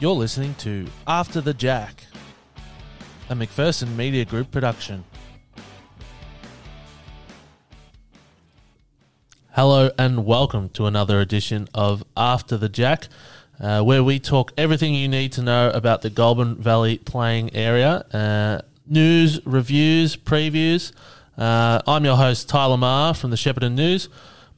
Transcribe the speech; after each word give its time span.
You're 0.00 0.12
listening 0.12 0.54
to 0.60 0.86
After 1.08 1.40
the 1.40 1.52
Jack, 1.52 2.04
a 3.28 3.34
McPherson 3.34 3.96
Media 3.96 4.24
Group 4.24 4.52
production. 4.52 5.02
Hello 9.50 9.90
and 9.98 10.24
welcome 10.24 10.68
to 10.68 10.86
another 10.86 11.20
edition 11.20 11.66
of 11.74 12.04
After 12.16 12.56
the 12.56 12.68
Jack, 12.68 13.08
uh, 13.58 13.82
where 13.82 14.04
we 14.04 14.20
talk 14.20 14.52
everything 14.56 14.94
you 14.94 15.08
need 15.08 15.32
to 15.32 15.42
know 15.42 15.70
about 15.70 16.02
the 16.02 16.10
Goulburn 16.10 16.54
Valley 16.54 16.98
playing 16.98 17.52
area 17.56 18.04
uh, 18.12 18.60
news, 18.86 19.44
reviews, 19.44 20.16
previews. 20.16 20.92
Uh, 21.36 21.82
I'm 21.88 22.04
your 22.04 22.16
host, 22.16 22.48
Tyler 22.48 22.76
Marr 22.76 23.14
from 23.14 23.30
the 23.30 23.36
Shepparton 23.36 23.74
News. 23.74 24.08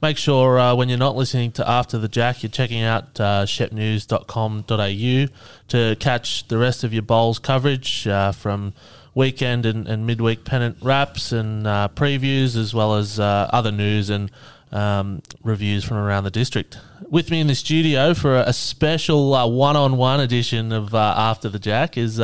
Make 0.01 0.17
sure 0.17 0.59
uh, 0.59 0.73
when 0.73 0.89
you're 0.89 0.97
not 0.97 1.15
listening 1.15 1.51
to 1.53 1.69
After 1.69 1.99
the 1.99 2.07
Jack, 2.07 2.41
you're 2.41 2.49
checking 2.49 2.81
out 2.81 3.19
uh, 3.19 3.45
shepnews.com.au 3.45 5.27
to 5.67 5.95
catch 5.99 6.47
the 6.47 6.57
rest 6.57 6.83
of 6.83 6.91
your 6.91 7.03
bowls 7.03 7.37
coverage 7.37 8.07
uh, 8.07 8.31
from 8.31 8.73
weekend 9.13 9.63
and, 9.63 9.87
and 9.87 10.07
midweek 10.07 10.43
pennant 10.43 10.77
wraps 10.81 11.31
and 11.31 11.67
uh, 11.67 11.87
previews, 11.93 12.55
as 12.55 12.73
well 12.73 12.95
as 12.95 13.19
uh, 13.19 13.47
other 13.53 13.71
news 13.71 14.09
and 14.09 14.31
um, 14.71 15.21
reviews 15.43 15.83
from 15.83 15.97
around 15.97 16.23
the 16.23 16.31
district. 16.31 16.79
With 17.07 17.29
me 17.29 17.39
in 17.39 17.45
the 17.45 17.53
studio 17.53 18.15
for 18.15 18.37
a, 18.37 18.53
special 18.53 19.35
uh, 19.35 19.45
one-on-one 19.45 20.19
edition 20.19 20.71
of 20.71 20.95
uh, 20.95 21.13
After 21.15 21.47
the 21.47 21.59
Jack 21.59 21.95
is 21.95 22.19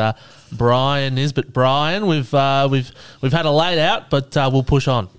Brian 0.51 1.13
Nisbet. 1.13 1.53
Brian, 1.53 2.07
we've 2.07 2.33
uh, 2.33 2.67
we've 2.71 2.91
we've 3.21 3.33
had 3.33 3.45
a 3.45 3.51
late 3.51 3.77
out, 3.77 4.09
but 4.09 4.35
uh, 4.35 4.49
we'll 4.51 4.63
push 4.63 4.87
on. 4.87 5.09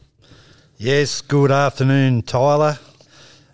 Yes, 0.81 1.23
good 1.23 1.51
afternoon, 1.51 2.23
Tyler. 2.23 2.79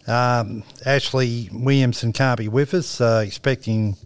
Um, 0.07 0.63
Ashley 0.85 1.49
Williamson 1.51 2.13
can't 2.13 2.37
be 2.37 2.49
with 2.49 2.75
us, 2.75 3.01
uh, 3.01 3.23
expecting 3.25 3.97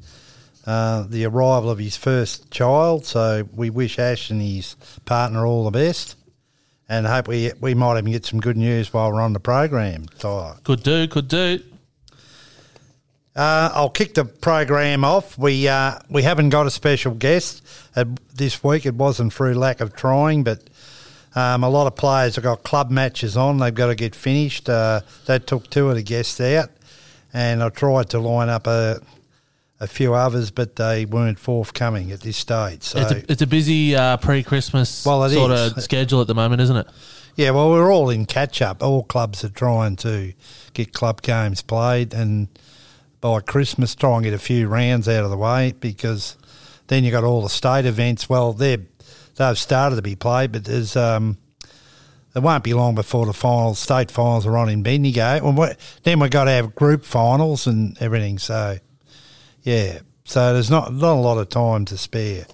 uh, 0.64 1.02
the 1.08 1.26
arrival 1.26 1.68
of 1.68 1.80
his 1.80 1.96
first 1.96 2.48
child. 2.52 3.04
So 3.04 3.48
we 3.52 3.70
wish 3.70 3.98
Ash 3.98 4.30
and 4.30 4.40
his 4.40 4.76
partner 5.04 5.44
all 5.44 5.64
the 5.64 5.72
best, 5.72 6.14
and 6.88 7.08
hope 7.08 7.26
we 7.26 7.50
we 7.60 7.74
might 7.74 7.98
even 7.98 8.12
get 8.12 8.24
some 8.24 8.38
good 8.38 8.56
news 8.56 8.92
while 8.92 9.12
we're 9.12 9.20
on 9.20 9.32
the 9.32 9.40
program, 9.40 10.06
Tyler. 10.20 10.54
Could 10.62 10.84
do, 10.84 11.08
could 11.08 11.26
do. 11.26 11.58
Uh, 13.34 13.70
I'll 13.74 13.90
kick 13.90 14.14
the 14.14 14.26
program 14.26 15.04
off. 15.04 15.36
We 15.36 15.66
uh, 15.66 15.98
we 16.08 16.22
haven't 16.22 16.50
got 16.50 16.68
a 16.68 16.70
special 16.70 17.14
guest 17.14 17.66
uh, 17.96 18.04
this 18.32 18.62
week. 18.62 18.86
It 18.86 18.94
wasn't 18.94 19.32
through 19.32 19.54
lack 19.54 19.80
of 19.80 19.96
trying, 19.96 20.44
but 20.44 20.62
um, 21.38 21.62
a 21.64 21.68
lot 21.68 21.86
of 21.86 21.94
players 21.94 22.34
have 22.36 22.44
got 22.44 22.62
club 22.64 22.90
matches 22.90 23.36
on. 23.36 23.58
They've 23.58 23.74
got 23.74 23.86
to 23.88 23.94
get 23.94 24.14
finished. 24.14 24.68
Uh, 24.68 25.00
that 25.26 25.46
took 25.46 25.70
two 25.70 25.88
of 25.88 25.94
the 25.96 26.02
guests 26.02 26.40
out, 26.40 26.70
and 27.32 27.62
I 27.62 27.68
tried 27.68 28.10
to 28.10 28.18
line 28.18 28.48
up 28.48 28.66
a 28.66 29.00
a 29.80 29.86
few 29.86 30.12
others, 30.12 30.50
but 30.50 30.74
they 30.74 31.04
weren't 31.04 31.38
forthcoming 31.38 32.10
at 32.10 32.20
this 32.22 32.36
stage. 32.36 32.82
So 32.82 32.98
It's 32.98 33.12
a, 33.12 33.32
it's 33.32 33.42
a 33.42 33.46
busy 33.46 33.94
uh, 33.94 34.16
pre-Christmas 34.16 35.06
Well, 35.06 35.28
sort 35.30 35.52
is. 35.52 35.76
of 35.76 35.82
schedule 35.84 36.20
at 36.20 36.26
the 36.26 36.34
moment, 36.34 36.60
isn't 36.62 36.76
it? 36.76 36.88
Yeah, 37.36 37.52
well, 37.52 37.70
we're 37.70 37.92
all 37.92 38.10
in 38.10 38.26
catch 38.26 38.60
up. 38.60 38.82
All 38.82 39.04
clubs 39.04 39.44
are 39.44 39.48
trying 39.50 39.94
to 39.98 40.32
get 40.74 40.92
club 40.92 41.22
games 41.22 41.62
played, 41.62 42.12
and 42.12 42.48
by 43.20 43.38
Christmas, 43.38 43.94
try 43.94 44.16
and 44.16 44.24
get 44.24 44.34
a 44.34 44.38
few 44.40 44.66
rounds 44.66 45.08
out 45.08 45.22
of 45.22 45.30
the 45.30 45.36
way 45.36 45.72
because 45.78 46.36
then 46.88 47.04
you 47.04 47.12
got 47.12 47.22
all 47.22 47.42
the 47.42 47.48
state 47.48 47.86
events. 47.86 48.28
Well, 48.28 48.52
they're 48.52 48.78
they've 49.38 49.58
started 49.58 49.96
to 49.96 50.02
be 50.02 50.16
played, 50.16 50.52
but 50.52 50.64
there's 50.64 50.96
um, 50.96 51.38
it 52.34 52.42
won't 52.42 52.64
be 52.64 52.74
long 52.74 52.94
before 52.94 53.26
the 53.26 53.32
finals, 53.32 53.78
state 53.78 54.10
finals, 54.10 54.46
are 54.46 54.56
on 54.56 54.68
in 54.68 54.82
Bendigo, 54.82 55.46
and 55.46 55.56
we 55.56 55.68
then 56.02 56.20
we've 56.20 56.30
got 56.30 56.44
to 56.44 56.50
have 56.50 56.74
group 56.74 57.04
finals 57.04 57.66
and 57.66 57.96
everything. 58.00 58.38
So, 58.38 58.78
yeah, 59.62 60.00
so 60.24 60.52
there's 60.52 60.70
not 60.70 60.92
not 60.92 61.14
a 61.14 61.20
lot 61.20 61.38
of 61.38 61.48
time 61.48 61.84
to 61.86 61.96
spare. 61.96 62.46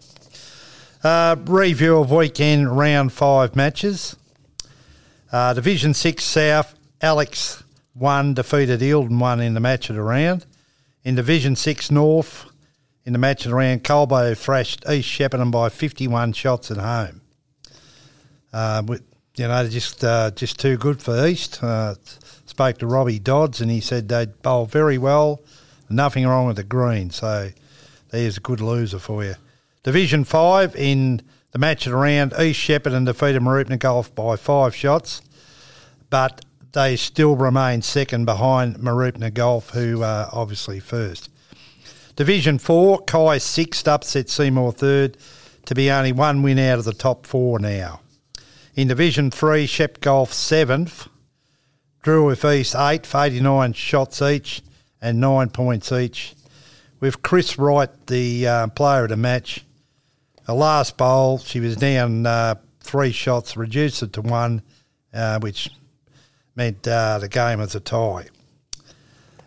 Uh, 1.03 1.37
review 1.45 1.99
of 1.99 2.11
weekend 2.11 2.77
round 2.77 3.13
five 3.13 3.57
matches. 3.57 4.17
Uh, 5.31 5.53
Division 5.53 5.93
Six 5.93 6.25
South, 6.25 6.75
Alex 7.01 7.63
won, 7.95 8.35
defeated 8.35 8.81
Eildon 8.81 9.19
one 9.19 9.41
in 9.41 9.55
the 9.55 9.61
match 9.61 9.91
of 9.91 9.97
the 9.97 10.03
round. 10.03 10.47
In 11.03 11.17
Division 11.17 11.57
Six 11.57 11.91
North, 11.91 12.47
in 13.05 13.13
the 13.13 13.19
match 13.19 13.45
of 13.45 13.51
the 13.51 13.57
round, 13.57 13.85
Colbo 13.85 14.37
thrashed 14.37 14.85
East 14.89 15.09
Shepparton 15.09 15.51
by 15.51 15.69
51 15.69 16.33
shots 16.33 16.71
at 16.71 16.79
home. 16.79 17.21
Uh, 18.53 18.83
with, 18.87 19.03
you 19.37 19.49
know, 19.49 19.69
just 19.69 20.05
uh, 20.05 20.31
just 20.31 20.59
too 20.59 20.77
good 20.77 21.03
for 21.03 21.27
East. 21.27 21.63
Uh, 21.63 21.95
spoke 22.47 22.79
to 22.79 22.87
Robbie 22.87 23.19
Dodds 23.19 23.61
and 23.61 23.71
he 23.71 23.81
said 23.81 24.09
they'd 24.09 24.41
bowl 24.43 24.67
very 24.67 24.97
well. 24.97 25.43
Nothing 25.91 26.27
wrong 26.27 26.47
with 26.47 26.57
the 26.57 26.65
green. 26.65 27.11
So 27.11 27.51
there's 28.11 28.37
a 28.37 28.41
good 28.41 28.61
loser 28.61 28.99
for 28.99 29.25
you. 29.25 29.35
Division 29.83 30.25
5 30.25 30.77
in 30.77 31.21
the 31.51 31.59
match 31.59 31.87
of 31.87 31.93
the 31.93 31.99
round, 31.99 32.33
East 32.39 32.61
Shepparton 32.61 33.05
defeated 33.05 33.43
Mooroopna 33.43 33.79
Golf 33.79 34.15
by 34.15 34.37
five 34.37 34.75
shots, 34.75 35.21
but 36.11 36.45
they 36.73 36.97
still 36.97 37.37
remain 37.37 37.83
second 37.83 38.25
behind 38.25 38.77
Mooroopna 38.77 39.33
Golf, 39.35 39.71
who 39.71 40.03
are 40.03 40.29
obviously 40.33 40.81
first. 40.81 41.29
Division 42.17 42.59
4, 42.59 43.01
Kai 43.03 43.39
sixth, 43.39 43.89
upset 43.89 44.31
Seymour 44.31 44.71
third 44.73 45.17
to 45.67 45.75
be 45.75 45.91
only 45.91 46.13
one 46.13 46.43
win 46.43 46.61
out 46.61 46.79
of 46.79 46.85
the 46.85 46.93
top 46.93 47.27
four 47.27 47.59
now. 47.59 48.01
In 48.77 48.87
Division 48.87 49.33
3, 49.33 49.67
Shep 49.67 50.01
Golf 50.01 50.33
seventh, 50.33 51.09
Drew 52.03 52.27
with 52.27 52.45
East 52.45 52.77
eighth, 52.77 53.15
89 53.15 53.73
shots 53.73 54.23
each 54.23 54.63
and 55.01 55.21
nine 55.21 55.51
points 55.51 55.91
each. 55.91 56.35
With 57.01 57.23
Chris 57.23 57.59
Wright, 57.59 57.91
the 58.07 58.47
uh, 58.47 58.67
player 58.69 59.05
of 59.05 59.09
the 59.11 59.17
match, 59.17 59.65
her 60.47 60.55
last 60.55 60.97
bowl, 60.97 61.39
she 61.39 61.59
was 61.59 61.77
down 61.77 62.27
uh, 62.27 62.55
three 62.81 63.11
shots, 63.11 63.57
reduced 63.57 64.03
it 64.05 64.13
to 64.13 64.23
one, 64.23 64.63
uh, 65.13 65.41
which 65.41 65.69
meant 66.55 66.87
uh, 66.87 67.19
the 67.19 67.29
game 67.29 67.59
was 67.59 67.75
a 67.75 67.81
tie. 67.81 68.27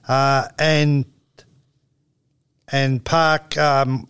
Uh, 0.07 0.49
and 0.59 1.05
and 2.72 3.03
Park 3.03 3.57
um, 3.57 4.07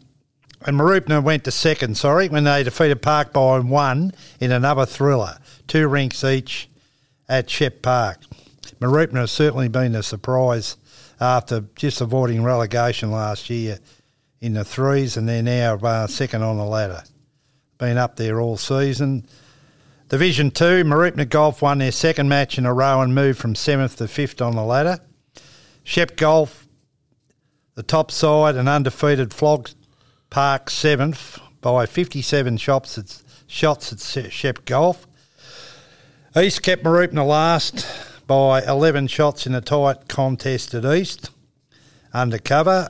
and 0.65 0.77
Mooroopna 0.77 1.23
went 1.23 1.43
to 1.43 1.51
second. 1.51 1.97
Sorry, 1.97 2.29
when 2.29 2.43
they 2.43 2.63
defeated 2.63 3.01
Park 3.01 3.33
by 3.33 3.59
one 3.59 4.11
in 4.39 4.51
another 4.51 4.85
thriller, 4.85 5.37
two 5.67 5.87
rinks 5.87 6.23
each 6.23 6.69
at 7.29 7.49
Shep 7.49 7.81
Park. 7.81 8.19
Mooroopna 8.79 9.19
has 9.19 9.31
certainly 9.31 9.67
been 9.67 9.95
a 9.95 10.03
surprise 10.03 10.77
after 11.19 11.61
just 11.75 12.01
avoiding 12.01 12.43
relegation 12.43 13.11
last 13.11 13.49
year 13.49 13.79
in 14.41 14.53
the 14.53 14.63
threes, 14.63 15.17
and 15.17 15.27
they're 15.27 15.41
now 15.41 15.75
uh, 15.75 16.07
second 16.07 16.43
on 16.43 16.57
the 16.57 16.65
ladder. 16.65 17.03
Been 17.77 17.97
up 17.97 18.15
there 18.15 18.39
all 18.39 18.57
season. 18.57 19.25
Division 20.09 20.51
2, 20.51 20.83
Mooroopna 20.83 21.27
Golf 21.27 21.61
won 21.61 21.79
their 21.79 21.91
second 21.91 22.29
match 22.29 22.57
in 22.57 22.65
a 22.65 22.73
row 22.73 23.01
and 23.01 23.13
moved 23.13 23.39
from 23.39 23.55
7th 23.55 23.97
to 23.97 24.05
5th 24.05 24.45
on 24.45 24.55
the 24.55 24.63
ladder. 24.63 24.99
Shep 25.83 26.15
Golf, 26.17 26.66
the 27.77 27.83
top 27.83 28.09
side, 28.09 28.55
and 28.55 28.67
undefeated 28.67 29.31
flogged 29.31 29.75
Park 30.31 30.65
7th 30.65 31.39
by 31.61 31.85
57 31.85 32.57
shots 32.57 32.97
at, 32.97 33.21
shots 33.45 33.93
at 34.17 34.33
Shep 34.33 34.65
Golf. 34.65 35.05
East 36.35 36.63
kept 36.63 36.83
Mooroopna 36.83 37.25
last 37.25 37.87
by 38.25 38.63
11 38.63 39.05
shots 39.05 39.45
in 39.45 39.53
a 39.53 39.61
tight 39.61 40.07
contest 40.07 40.73
at 40.73 40.85
East, 40.85 41.29
undercover. 42.15 42.89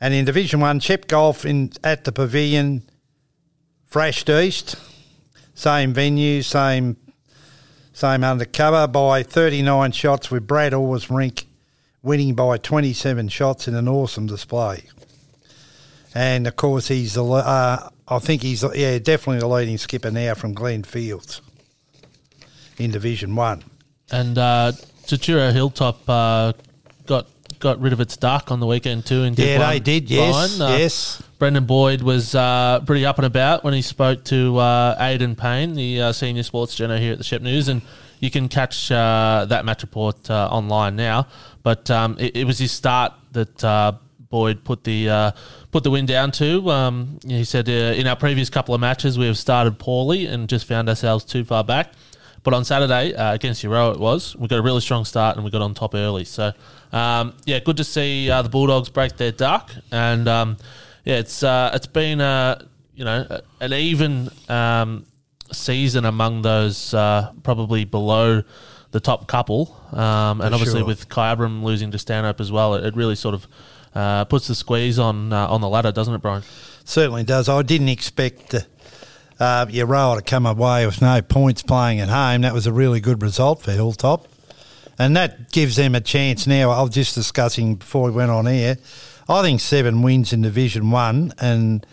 And 0.00 0.14
in 0.14 0.24
Division 0.24 0.60
1, 0.60 0.80
Shep 0.80 1.06
Golf 1.06 1.44
in, 1.44 1.70
at 1.84 2.04
the 2.04 2.12
Pavilion, 2.12 2.82
thrashed 3.86 4.30
East, 4.30 4.76
same 5.52 5.92
venue, 5.92 6.40
same 6.40 6.96
same 7.92 8.24
undercover 8.24 8.86
by 8.86 9.22
39 9.22 9.92
shots 9.92 10.30
with 10.30 10.46
Brad 10.46 10.72
Orr's 10.72 11.10
rink 11.10 11.44
winning 12.02 12.34
by 12.34 12.56
27 12.58 13.28
shots 13.28 13.68
in 13.68 13.74
an 13.74 13.88
awesome 13.88 14.26
display. 14.26 14.84
And 16.14 16.46
of 16.46 16.56
course, 16.56 16.88
he's 16.88 17.14
the, 17.14 17.24
uh, 17.24 17.88
I 18.08 18.18
think 18.18 18.42
he's 18.42 18.64
yeah 18.74 18.98
definitely 18.98 19.38
the 19.40 19.46
leading 19.48 19.78
skipper 19.78 20.10
now 20.10 20.34
from 20.34 20.54
Glen 20.54 20.82
Fields 20.82 21.40
in 22.78 22.90
Division 22.90 23.36
One. 23.36 23.62
And 24.10 24.36
uh, 24.36 24.72
Tatura 25.04 25.52
Hilltop 25.52 26.08
uh, 26.08 26.52
got 27.06 27.26
got 27.60 27.80
rid 27.80 27.92
of 27.92 28.00
its 28.00 28.16
duck 28.16 28.50
on 28.50 28.58
the 28.58 28.66
weekend 28.66 29.06
too. 29.06 29.22
And 29.22 29.38
Yeah, 29.38 29.70
they 29.70 29.78
did. 29.78 30.10
Yes, 30.10 30.60
Uh, 30.60 30.76
yes. 30.78 31.22
Brendan 31.38 31.64
Boyd 31.66 32.02
was 32.02 32.34
uh, 32.34 32.80
pretty 32.84 33.06
up 33.06 33.18
and 33.18 33.26
about 33.26 33.62
when 33.62 33.72
he 33.74 33.82
spoke 33.82 34.24
to 34.24 34.58
uh, 34.58 34.96
Aidan 34.98 35.36
Payne, 35.36 35.74
the 35.74 36.02
uh, 36.02 36.12
senior 36.12 36.42
sports 36.42 36.74
journal 36.74 36.98
here 36.98 37.12
at 37.12 37.18
the 37.18 37.24
Shep 37.24 37.40
News, 37.40 37.68
and 37.68 37.82
you 38.18 38.30
can 38.30 38.48
catch 38.48 38.90
uh, 38.90 39.46
that 39.48 39.64
match 39.64 39.82
report 39.82 40.28
uh, 40.30 40.48
online 40.50 40.96
now. 40.96 41.26
But 41.62 41.90
um, 41.90 42.16
it, 42.18 42.36
it 42.36 42.44
was 42.44 42.58
his 42.58 42.72
start 42.72 43.12
that 43.32 43.64
uh, 43.64 43.92
Boyd 44.30 44.64
put 44.64 44.84
the 44.84 45.08
uh, 45.08 45.30
put 45.72 45.82
the 45.82 45.90
win 45.90 46.06
down 46.06 46.30
to. 46.32 46.70
Um, 46.70 47.18
he 47.26 47.44
said 47.44 47.68
uh, 47.68 47.72
in 47.72 48.06
our 48.06 48.16
previous 48.16 48.48
couple 48.48 48.74
of 48.74 48.80
matches 48.80 49.18
we 49.18 49.26
have 49.26 49.36
started 49.36 49.78
poorly 49.78 50.26
and 50.26 50.48
just 50.48 50.66
found 50.66 50.88
ourselves 50.88 51.24
too 51.24 51.44
far 51.44 51.64
back. 51.64 51.92
But 52.42 52.54
on 52.54 52.64
Saturday 52.64 53.14
uh, 53.14 53.34
against 53.34 53.62
Euroa, 53.62 53.94
it 53.94 54.00
was 54.00 54.34
we 54.36 54.48
got 54.48 54.58
a 54.58 54.62
really 54.62 54.80
strong 54.80 55.04
start 55.04 55.36
and 55.36 55.44
we 55.44 55.50
got 55.50 55.60
on 55.60 55.74
top 55.74 55.94
early. 55.94 56.24
So 56.24 56.52
um, 56.92 57.34
yeah, 57.44 57.58
good 57.58 57.76
to 57.78 57.84
see 57.84 58.30
uh, 58.30 58.42
the 58.42 58.48
Bulldogs 58.48 58.88
break 58.88 59.16
their 59.16 59.32
duck, 59.32 59.70
and 59.92 60.26
um, 60.28 60.56
yeah, 61.04 61.18
it's 61.18 61.42
uh, 61.42 61.72
it's 61.74 61.86
been 61.86 62.20
a 62.20 62.66
you 62.94 63.04
know 63.04 63.40
an 63.60 63.72
even 63.72 64.30
um, 64.48 65.06
season 65.52 66.04
among 66.04 66.42
those 66.42 66.90
probably 67.42 67.84
below 67.84 68.44
the 68.92 69.00
top 69.00 69.26
couple, 69.26 69.76
um, 69.92 70.40
and 70.40 70.50
For 70.50 70.54
obviously 70.54 70.80
sure. 70.80 70.86
with 70.86 71.08
Kyabram 71.08 71.62
losing 71.62 71.90
to 71.92 71.98
Stanhope 71.98 72.40
as 72.40 72.50
well, 72.50 72.74
it, 72.74 72.84
it 72.84 72.96
really 72.96 73.14
sort 73.14 73.34
of 73.34 73.46
uh, 73.94 74.24
puts 74.24 74.48
the 74.48 74.54
squeeze 74.54 74.98
on 74.98 75.32
uh, 75.32 75.46
on 75.48 75.60
the 75.60 75.68
ladder, 75.68 75.92
doesn't 75.92 76.14
it, 76.14 76.22
Brian? 76.22 76.42
Certainly 76.84 77.24
does. 77.24 77.48
I 77.48 77.62
didn't 77.62 77.88
expect 77.88 78.54
uh, 78.54 78.60
uh, 79.38 79.66
Euroa 79.66 80.16
to 80.16 80.22
come 80.22 80.46
away 80.46 80.86
with 80.86 81.00
no 81.00 81.22
points 81.22 81.62
playing 81.62 82.00
at 82.00 82.08
home. 82.08 82.42
That 82.42 82.54
was 82.54 82.66
a 82.66 82.72
really 82.72 83.00
good 83.00 83.22
result 83.22 83.62
for 83.62 83.72
Hilltop. 83.72 84.26
And 84.98 85.16
that 85.16 85.50
gives 85.50 85.76
them 85.76 85.94
a 85.94 86.00
chance 86.00 86.46
now. 86.46 86.70
I 86.70 86.82
was 86.82 86.90
just 86.90 87.14
discussing 87.14 87.76
before 87.76 88.04
we 88.04 88.10
went 88.10 88.30
on 88.30 88.46
air. 88.46 88.76
I 89.28 89.42
think 89.42 89.60
seven 89.60 90.02
wins 90.02 90.32
in 90.32 90.42
Division 90.42 90.90
One 90.90 91.32
and 91.40 91.86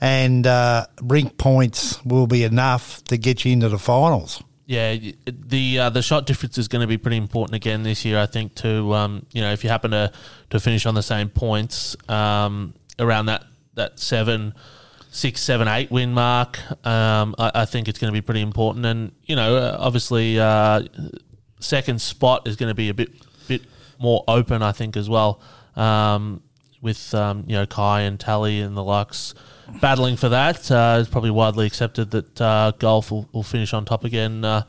and 0.00 0.46
uh, 0.46 0.86
rink 1.02 1.36
points 1.36 2.02
will 2.04 2.26
be 2.26 2.42
enough 2.42 3.04
to 3.04 3.18
get 3.18 3.44
you 3.44 3.52
into 3.52 3.68
the 3.68 3.78
finals. 3.78 4.42
Yeah, 4.70 4.96
the 5.26 5.80
uh, 5.80 5.90
the 5.90 6.00
shot 6.00 6.26
difference 6.26 6.56
is 6.56 6.68
going 6.68 6.82
to 6.82 6.86
be 6.86 6.96
pretty 6.96 7.16
important 7.16 7.56
again 7.56 7.82
this 7.82 8.04
year. 8.04 8.20
I 8.20 8.26
think 8.26 8.54
to 8.62 8.94
um, 8.94 9.26
you 9.32 9.40
know 9.40 9.50
if 9.50 9.64
you 9.64 9.70
happen 9.70 9.90
to, 9.90 10.12
to 10.50 10.60
finish 10.60 10.86
on 10.86 10.94
the 10.94 11.02
same 11.02 11.28
points 11.28 11.96
um, 12.08 12.74
around 12.96 13.26
that 13.26 13.42
that 13.74 13.98
seven, 13.98 14.54
six, 15.10 15.40
seven, 15.40 15.66
eight 15.66 15.90
win 15.90 16.14
mark, 16.14 16.60
um, 16.86 17.34
I, 17.36 17.50
I 17.52 17.64
think 17.64 17.88
it's 17.88 17.98
going 17.98 18.12
to 18.12 18.16
be 18.16 18.20
pretty 18.20 18.42
important. 18.42 18.86
And 18.86 19.10
you 19.24 19.34
know, 19.34 19.56
uh, 19.56 19.76
obviously, 19.80 20.38
uh, 20.38 20.84
second 21.58 22.00
spot 22.00 22.46
is 22.46 22.54
going 22.54 22.70
to 22.70 22.74
be 22.76 22.90
a 22.90 22.94
bit 22.94 23.10
bit 23.48 23.62
more 23.98 24.22
open. 24.28 24.62
I 24.62 24.70
think 24.70 24.96
as 24.96 25.10
well. 25.10 25.40
Um, 25.74 26.44
with 26.80 27.14
um, 27.14 27.44
you 27.46 27.54
know 27.54 27.66
Kai 27.66 28.02
and 28.02 28.18
Tally 28.18 28.60
and 28.60 28.76
the 28.76 28.84
likes 28.84 29.34
battling 29.80 30.16
for 30.16 30.28
that, 30.30 30.70
uh, 30.70 30.98
it's 31.00 31.10
probably 31.10 31.30
widely 31.30 31.66
accepted 31.66 32.10
that 32.10 32.40
uh, 32.40 32.72
golf 32.78 33.10
will, 33.10 33.28
will 33.32 33.42
finish 33.42 33.72
on 33.72 33.84
top 33.84 34.04
again. 34.04 34.44
Uh, 34.44 34.62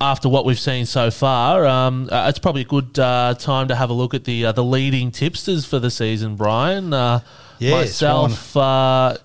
after 0.00 0.28
what 0.28 0.46
we've 0.46 0.58
seen 0.58 0.86
so 0.86 1.10
far, 1.10 1.66
um, 1.66 2.08
uh, 2.10 2.26
it's 2.28 2.38
probably 2.38 2.62
a 2.62 2.66
good 2.66 2.98
uh, 2.98 3.34
time 3.38 3.68
to 3.68 3.74
have 3.74 3.90
a 3.90 3.92
look 3.92 4.14
at 4.14 4.24
the 4.24 4.46
uh, 4.46 4.52
the 4.52 4.64
leading 4.64 5.10
tipsters 5.10 5.66
for 5.66 5.78
the 5.78 5.90
season. 5.90 6.36
Brian, 6.36 6.92
uh, 6.92 7.20
Yes, 7.58 7.72
myself 7.72 8.56
uh, 8.56 9.16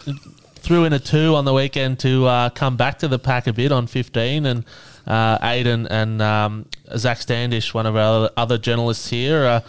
threw 0.55 0.85
in 0.85 0.93
a 0.93 0.99
two 0.99 1.35
on 1.35 1.45
the 1.45 1.53
weekend 1.53 1.99
to 1.99 2.25
uh, 2.25 2.49
come 2.49 2.75
back 2.75 2.99
to 2.99 3.07
the 3.07 3.19
pack 3.19 3.47
a 3.47 3.53
bit 3.53 3.71
on 3.71 3.87
fifteen, 3.87 4.45
and 4.45 4.65
uh, 5.07 5.37
Aiden 5.39 5.87
and 5.89 6.21
um, 6.21 6.65
Zach 6.97 7.19
Standish, 7.19 7.73
one 7.73 7.85
of 7.85 7.95
our 7.95 8.29
other 8.35 8.57
journalists 8.57 9.09
here. 9.09 9.63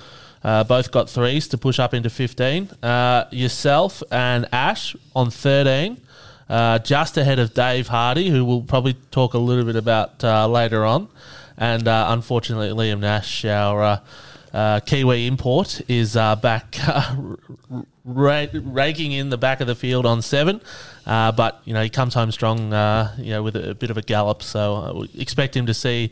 Uh, 0.45 0.63
both 0.63 0.91
got 0.91 1.09
threes 1.09 1.49
to 1.49 1.57
push 1.57 1.79
up 1.79 1.95
into 1.95 2.11
15. 2.11 2.69
Uh, 2.83 3.25
yourself 3.31 4.03
and 4.11 4.47
Ash 4.53 4.95
on 5.17 5.31
13, 5.31 5.99
uh, 6.51 6.79
just 6.81 7.17
ahead 7.17 7.39
of 7.39 7.55
Dave 7.55 7.89
Hardy, 7.89 8.29
who 8.29 8.45
we'll 8.45 8.61
probably 8.61 8.93
talk 9.11 9.33
a 9.33 9.39
little 9.39 9.65
bit 9.65 9.77
about 9.77 10.23
uh, 10.23 10.47
later 10.47 10.85
on. 10.85 11.09
And 11.57 11.89
uh, 11.89 12.09
unfortunately, 12.11 12.69
Liam 12.69 13.01
Nash, 13.01 13.47
our 13.47 14.03
uh, 14.53 14.81
Kiwi 14.81 15.27
import, 15.27 15.81
is 15.89 16.13
back 16.13 16.77
ra- 18.05 18.47
raking 18.53 19.13
in 19.13 19.31
the 19.31 19.39
back 19.39 19.63
of 19.63 19.67
the 19.67 19.75
field 19.75 20.05
on 20.05 20.21
seven. 20.21 20.61
But, 21.07 21.63
you 21.65 21.73
know, 21.73 21.83
he 21.83 21.89
comes 21.89 22.13
home 22.13 22.31
strong, 22.33 22.65
you 23.17 23.31
know, 23.31 23.43
with 23.43 23.57
a, 23.57 23.71
a 23.71 23.75
bit 23.75 23.91
of 23.91 23.97
a 23.97 24.03
gallop. 24.03 24.43
So 24.43 25.07
expect 25.17 25.57
him 25.57 25.65
to 25.67 25.75
see, 25.75 26.11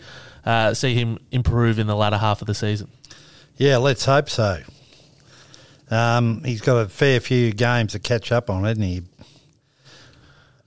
see 0.73 0.95
him 0.95 1.19
improve 1.33 1.79
in 1.79 1.87
the 1.87 1.97
latter 1.97 2.17
half 2.19 2.41
of 2.41 2.47
the 2.47 2.55
season. 2.55 2.89
Yeah, 3.57 3.77
let's 3.77 4.05
hope 4.05 4.31
so. 4.31 4.63
Um, 5.91 6.43
he's 6.43 6.63
got 6.63 6.79
a 6.79 6.89
fair 6.89 7.21
few 7.21 7.53
games 7.53 7.93
to 7.93 7.99
catch 7.99 8.33
up 8.33 8.49
on, 8.49 8.65
hasn't 8.65 8.85
he? 8.85 9.03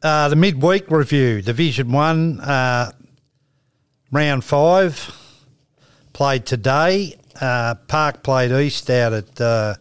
Uh, 0.03 0.29
the 0.29 0.35
midweek 0.35 0.91
review, 0.91 1.41
Division 1.41 1.91
One, 1.91 2.39
uh, 2.39 2.91
round 4.11 4.43
five, 4.43 5.11
played 6.13 6.45
today. 6.45 7.17
Uh, 7.41 7.73
Park 7.87 8.21
played 8.21 8.51
East 8.51 8.87
out 8.91 9.13
at 9.13 9.41
uh, 9.41 9.75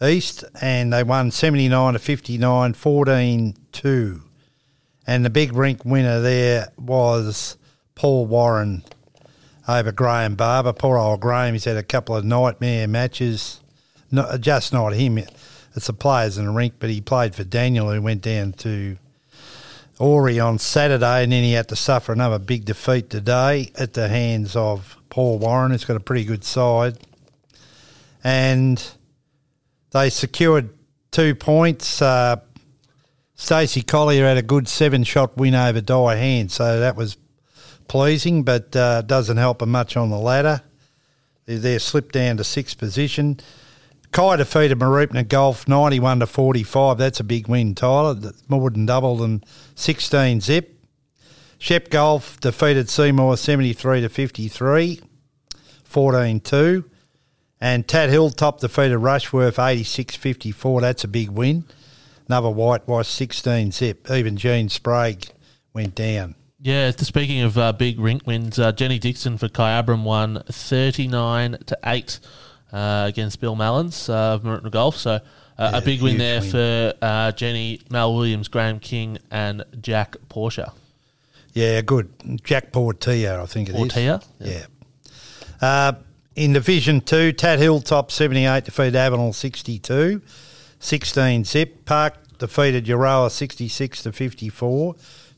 East, 0.00 0.44
and 0.60 0.92
they 0.92 1.02
won 1.02 1.32
seventy 1.32 1.68
nine 1.68 1.94
to 1.94 1.98
59, 1.98 2.74
14-2. 2.74 4.20
And 5.08 5.24
the 5.24 5.30
big 5.30 5.52
rink 5.52 5.84
winner 5.84 6.20
there 6.20 6.68
was 6.78 7.56
Paul 7.96 8.26
Warren 8.26 8.84
over 9.68 9.92
Graham 9.92 10.34
Barber. 10.34 10.72
Poor 10.72 10.98
old 10.98 11.20
Graham, 11.20 11.54
he's 11.54 11.64
had 11.64 11.76
a 11.76 11.82
couple 11.82 12.16
of 12.16 12.24
nightmare 12.24 12.86
matches. 12.86 13.60
Not, 14.10 14.40
just 14.40 14.72
not 14.72 14.94
him. 14.94 15.18
It's 15.18 15.88
the 15.88 15.92
players 15.92 16.38
in 16.38 16.46
the 16.46 16.52
rink, 16.52 16.74
but 16.78 16.90
he 16.90 17.00
played 17.00 17.34
for 17.34 17.44
Daniel, 17.44 17.90
who 17.90 18.00
went 18.00 18.22
down 18.22 18.52
to 18.54 18.96
Ori 19.98 20.38
on 20.38 20.58
Saturday, 20.58 21.22
and 21.22 21.32
then 21.32 21.42
he 21.42 21.52
had 21.52 21.68
to 21.68 21.76
suffer 21.76 22.12
another 22.12 22.38
big 22.38 22.64
defeat 22.64 23.10
today 23.10 23.70
at 23.78 23.94
the 23.94 24.08
hands 24.08 24.54
of 24.54 24.96
Paul 25.10 25.38
Warren, 25.38 25.72
who's 25.72 25.84
got 25.84 25.96
a 25.96 26.00
pretty 26.00 26.24
good 26.24 26.44
side. 26.44 26.98
And 28.22 28.82
they 29.90 30.10
secured 30.10 30.70
two 31.10 31.34
points. 31.34 32.02
Uh, 32.02 32.36
Stacey 33.34 33.82
Collier 33.82 34.26
had 34.26 34.36
a 34.36 34.42
good 34.42 34.68
seven 34.68 35.04
shot 35.04 35.36
win 35.36 35.54
over 35.54 35.80
Dyer 35.80 36.16
Hand, 36.16 36.52
so 36.52 36.80
that 36.80 36.96
was 36.96 37.16
pleasing, 37.88 38.42
but 38.42 38.74
uh, 38.74 39.02
doesn't 39.02 39.36
help 39.36 39.60
them 39.60 39.70
much 39.70 39.96
on 39.96 40.10
the 40.10 40.18
ladder. 40.18 40.62
They're, 41.46 41.58
they're 41.58 41.78
slipped 41.78 42.12
down 42.12 42.36
to 42.38 42.44
sixth 42.44 42.78
position. 42.78 43.40
Kai 44.12 44.36
defeated 44.36 44.78
Mooroopna 44.78 45.28
Golf 45.28 45.68
91 45.68 46.20
to 46.20 46.26
45. 46.26 46.98
That's 46.98 47.20
a 47.20 47.24
big 47.24 47.48
win, 47.48 47.74
Tyler. 47.74 48.14
That's 48.14 48.48
more 48.48 48.70
than 48.70 48.86
double 48.86 49.16
than 49.16 49.44
16 49.74 50.40
zip. 50.40 50.72
Shep 51.58 51.90
Golf 51.90 52.38
defeated 52.40 52.88
Seymour 52.88 53.36
73 53.36 54.02
to 54.02 54.08
53, 54.08 55.00
14 55.84 56.40
2. 56.40 56.84
And 57.60 57.88
Tad 57.88 58.10
Hilltop 58.10 58.60
defeated 58.60 58.98
Rushworth 58.98 59.58
86 59.58 60.16
54. 60.16 60.80
That's 60.82 61.04
a 61.04 61.08
big 61.08 61.30
win. 61.30 61.64
Another 62.28 62.50
whitewash 62.50 63.08
16 63.08 63.72
zip. 63.72 64.10
Even 64.10 64.36
Gene 64.36 64.68
Sprague 64.68 65.26
went 65.72 65.94
down. 65.94 66.34
Yeah, 66.60 66.90
speaking 66.92 67.42
of 67.42 67.58
uh, 67.58 67.72
big 67.72 68.00
rink 68.00 68.26
wins, 68.26 68.58
uh, 68.58 68.72
Jenny 68.72 68.98
Dixon 68.98 69.36
for 69.36 69.48
Kyabram 69.48 70.04
won 70.04 70.42
39 70.48 71.58
to 71.66 71.78
8 71.84 72.18
uh, 72.72 73.04
against 73.08 73.40
Bill 73.40 73.54
Mallons 73.54 74.08
uh, 74.08 74.34
of 74.34 74.42
Mooroopna 74.42 74.70
Golf. 74.70 74.96
So 74.96 75.10
uh, 75.12 75.20
Yeah, 75.58 75.76
a 75.78 75.82
big 75.82 76.00
win 76.00 76.16
there 76.16 76.40
win. 76.40 76.50
for 76.50 76.94
uh, 77.02 77.32
Jenny, 77.32 77.82
Mal 77.90 78.14
Williams, 78.14 78.48
Graham 78.48 78.80
King, 78.80 79.18
and 79.30 79.64
Jack 79.80 80.16
Porsche. 80.30 80.72
Yeah, 81.52 81.82
good. 81.82 82.10
Jack 82.42 82.72
Portia, 82.72 83.40
I 83.42 83.46
think 83.46 83.68
it 83.68 83.72
is. 83.72 83.78
Portia? 83.78 84.22
Yeah. 84.40 84.66
Uh, 85.60 85.92
in 86.36 86.52
Division 86.54 87.00
2, 87.00 87.32
Tat 87.32 87.58
Hilltop 87.58 88.10
78 88.10 88.64
defeated 88.64 88.94
Avenel 88.94 89.34
62, 89.34 90.20
16 90.80 91.44
zip. 91.44 91.84
Park 91.86 92.14
defeated 92.38 92.84
Euroa 92.86 93.30
66 93.30 94.02
to 94.02 94.12
54, 94.12 94.94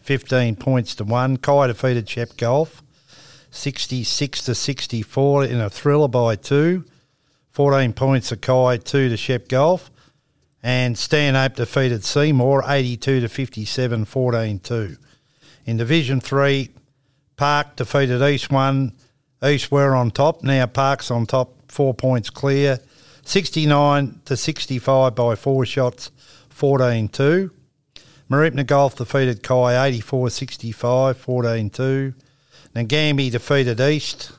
15 0.09 0.57
points 0.57 0.95
to 0.95 1.05
1. 1.05 1.37
Kai 1.37 1.67
defeated 1.67 2.09
Shep 2.09 2.35
Golf 2.39 2.83
66 3.51 4.43
to 4.47 4.55
64 4.55 5.45
in 5.45 5.61
a 5.61 5.69
thriller 5.69 6.09
by 6.09 6.35
2, 6.35 6.83
14 7.51 7.93
points 7.93 8.31
to 8.31 8.39
Kai, 8.39 8.79
2 8.79 9.11
to 9.11 9.17
Shep 9.19 9.49
Golf. 9.49 9.91
And 10.63 10.97
Stanhope 10.97 11.57
defeated 11.57 12.05
Seymour 12.05 12.65
82 12.67 13.21
to 13.21 13.29
57, 13.29 14.07
14 14.07 14.59
2. 14.61 14.97
In 15.67 15.77
Division 15.77 16.23
3, 16.23 16.71
Park 17.37 17.77
defeated 17.77 18.23
East 18.23 18.51
1. 18.51 18.93
East 19.45 19.71
were 19.71 19.95
on 19.95 20.11
top. 20.11 20.43
Now 20.43 20.65
Park's 20.65 21.11
on 21.11 21.27
top, 21.27 21.71
four 21.71 21.93
points 21.93 22.31
clear. 22.31 22.79
69 23.25 24.23
to 24.25 24.39
65 24.39 25.15
by 25.15 25.35
four 25.35 25.67
shots, 25.67 26.11
14 26.49 27.09
2. 27.09 27.51
Mooroopna 28.31 28.67
Golf 28.67 28.97
defeated 28.97 29.43
Kai 29.43 29.87
84 29.87 30.31
65, 30.31 31.17
14 31.17 31.71
2. 31.71 32.15
Nagambie 32.75 33.31
defeated 33.31 33.81
East 33.81 34.33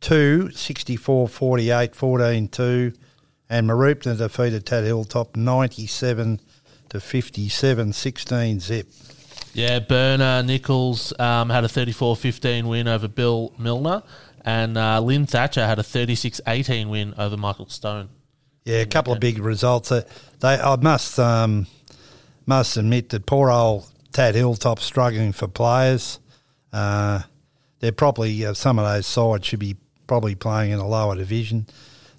2 0.00 0.50
64 0.50 1.28
48, 1.28 1.94
14 1.94 2.48
2. 2.48 2.92
And 3.48 3.68
Mooroopna 3.68 4.18
defeated 4.18 4.66
Tat 4.66 4.84
Hilltop 4.84 5.36
97 5.36 6.40
to 6.88 7.00
57, 7.00 7.92
16 7.92 8.60
zip. 8.60 8.88
Yeah, 9.54 9.80
Burner 9.80 10.42
Nichols 10.42 11.12
um, 11.18 11.50
had 11.50 11.64
a 11.64 11.68
34 11.68 12.16
15 12.16 12.66
win 12.66 12.88
over 12.88 13.06
Bill 13.06 13.52
Milner, 13.58 14.02
and 14.44 14.78
uh, 14.78 15.00
Lynn 15.00 15.26
Thatcher 15.26 15.66
had 15.66 15.78
a 15.78 15.82
36 15.82 16.40
18 16.46 16.88
win 16.88 17.14
over 17.18 17.36
Michael 17.36 17.68
Stone. 17.68 18.08
Yeah, 18.64 18.78
a 18.78 18.86
couple 18.86 19.12
of 19.12 19.20
big 19.20 19.38
results. 19.38 19.92
Uh, 19.92 20.02
They, 20.40 20.54
I 20.54 20.76
must 20.76 21.18
um, 21.18 21.66
must 22.46 22.76
admit 22.76 23.10
that 23.10 23.26
poor 23.26 23.50
old 23.50 23.90
Tad 24.12 24.34
Hilltop 24.34 24.80
struggling 24.80 25.32
for 25.32 25.48
players. 25.48 26.18
Uh, 26.72 27.22
they're 27.80 27.92
probably 27.92 28.44
uh, 28.46 28.54
some 28.54 28.78
of 28.78 28.84
those 28.84 29.06
sides 29.06 29.46
should 29.46 29.58
be 29.58 29.76
probably 30.06 30.34
playing 30.34 30.70
in 30.72 30.78
a 30.78 30.86
lower 30.86 31.16
division, 31.16 31.66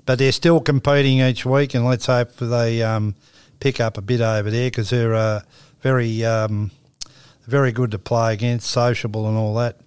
but 0.06 0.20
they're 0.20 0.32
still 0.32 0.60
competing 0.60 1.20
each 1.20 1.46
week, 1.46 1.74
and 1.74 1.86
let's 1.86 2.08
hope 2.08 2.36
they 2.38 2.82
um, 2.82 3.16
pick 3.60 3.80
up 3.80 3.98
a 3.98 4.02
bit 4.02 4.22
over 4.22 4.50
there 4.50 4.70
because 4.70 4.90
they're 4.90 5.14
uh, 5.14 5.42
very 5.82 6.24
um, 6.26 6.72
very 7.46 7.72
good 7.72 7.92
to 7.92 8.00
play 8.00 8.34
against, 8.34 8.70
sociable 8.70 9.28
and 9.28 9.38
all 9.38 9.54
that, 9.56 9.80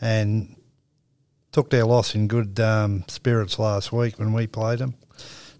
and 0.00 0.56
took 1.52 1.70
their 1.70 1.84
loss 1.84 2.14
in 2.14 2.28
good 2.28 2.58
um, 2.60 3.04
spirits 3.08 3.58
last 3.58 3.92
week 3.92 4.18
when 4.18 4.32
we 4.32 4.46
played 4.46 4.78
them. 4.78 4.94